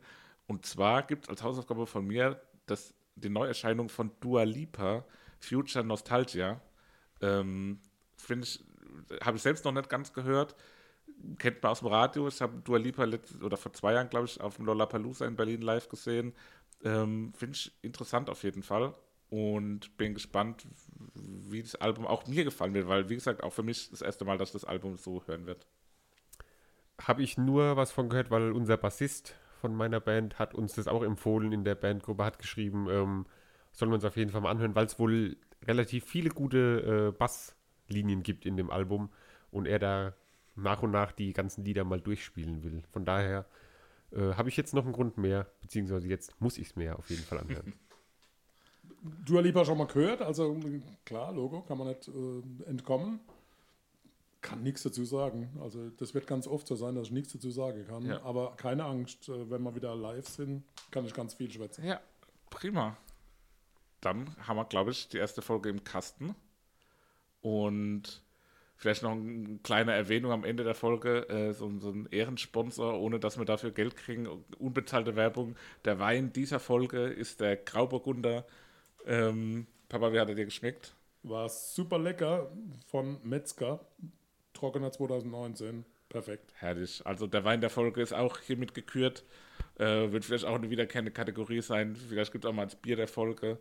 [0.52, 5.06] Und zwar gibt es als Hausaufgabe von mir das, die Neuerscheinung von Dua Lipa,
[5.40, 6.60] Future Nostalgia.
[7.22, 7.80] Ähm,
[8.18, 8.62] Finde ich,
[9.22, 10.58] habe ich selbst noch nicht ganz gehört
[11.38, 12.28] kennt man aus dem Radio.
[12.28, 15.36] Ich habe Dua Lipa letzt, oder vor zwei Jahren, glaube ich, auf dem Lollapalooza in
[15.36, 16.34] Berlin live gesehen.
[16.84, 18.94] Ähm, Finde ich interessant auf jeden Fall
[19.30, 20.66] und bin gespannt,
[21.14, 24.26] wie das Album auch mir gefallen wird, weil, wie gesagt, auch für mich das erste
[24.26, 25.68] Mal, dass das Album so hören wird.
[27.00, 30.88] Habe ich nur was von gehört, weil unser Bassist von meiner Band hat uns das
[30.88, 33.26] auch empfohlen in der Bandgruppe, hat geschrieben, ähm,
[33.72, 37.18] sollen wir uns auf jeden Fall mal anhören, weil es wohl relativ viele gute äh,
[37.18, 39.10] Basslinien gibt in dem Album
[39.52, 40.14] und er da
[40.56, 42.84] nach und nach die ganzen Lieder mal durchspielen will.
[42.92, 43.46] Von daher
[44.12, 47.10] äh, habe ich jetzt noch einen Grund mehr, beziehungsweise jetzt muss ich es mir auf
[47.10, 47.74] jeden Fall anhören.
[49.26, 50.60] Dua Lipa schon mal gehört, also
[51.06, 53.20] klar, Logo, kann man nicht äh, entkommen.
[54.42, 55.50] Kann nichts dazu sagen.
[55.62, 58.06] Also das wird ganz oft so sein, dass ich nichts dazu sagen kann.
[58.06, 58.24] Ja.
[58.24, 61.86] Aber keine Angst, äh, wenn wir wieder live sind, kann ich ganz viel schwätzen.
[61.86, 62.00] Ja,
[62.50, 62.98] prima.
[64.02, 66.36] Dann haben wir, glaube ich, die erste Folge im Kasten.
[67.42, 68.24] Und
[68.82, 73.20] vielleicht noch eine kleine Erwähnung am Ende der Folge, äh, so, so ein Ehrensponsor, ohne
[73.20, 74.28] dass wir dafür Geld kriegen,
[74.58, 75.56] unbezahlte Werbung.
[75.86, 78.46] Der Wein dieser Folge ist der Grauburgunder.
[79.06, 80.96] Ähm, Papa, wie hat er dir geschmeckt?
[81.22, 82.52] War super lecker
[82.88, 83.86] von Metzger,
[84.62, 85.86] trockener 2019.
[86.08, 86.54] Perfekt.
[86.56, 87.02] Herrlich.
[87.06, 89.24] Also der Wein der Folge ist auch hiermit gekürt.
[89.80, 91.96] Äh, wird vielleicht auch eine wiederkehrende Kategorie sein.
[91.96, 93.58] Vielleicht gibt es auch mal das Bier der Folge.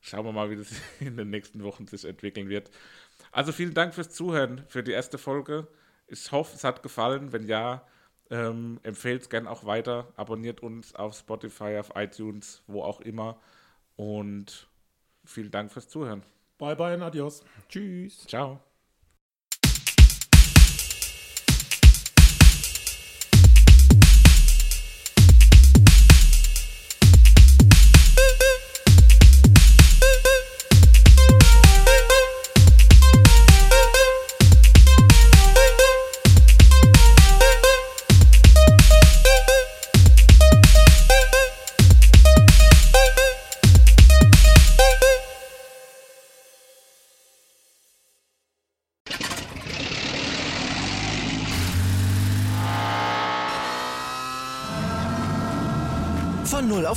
[0.00, 2.70] Schauen wir mal, wie das in den nächsten Wochen sich entwickeln wird.
[3.32, 5.66] Also vielen Dank fürs Zuhören für die erste Folge.
[6.06, 7.32] Ich hoffe, es hat gefallen.
[7.32, 7.86] Wenn ja,
[8.30, 10.12] ähm, empfehlt es gerne auch weiter.
[10.16, 13.40] Abonniert uns auf Spotify, auf iTunes, wo auch immer.
[13.96, 14.68] Und
[15.24, 16.22] vielen Dank fürs Zuhören.
[16.58, 17.42] Bye bye und adios.
[17.68, 18.26] Tschüss.
[18.26, 18.60] Ciao.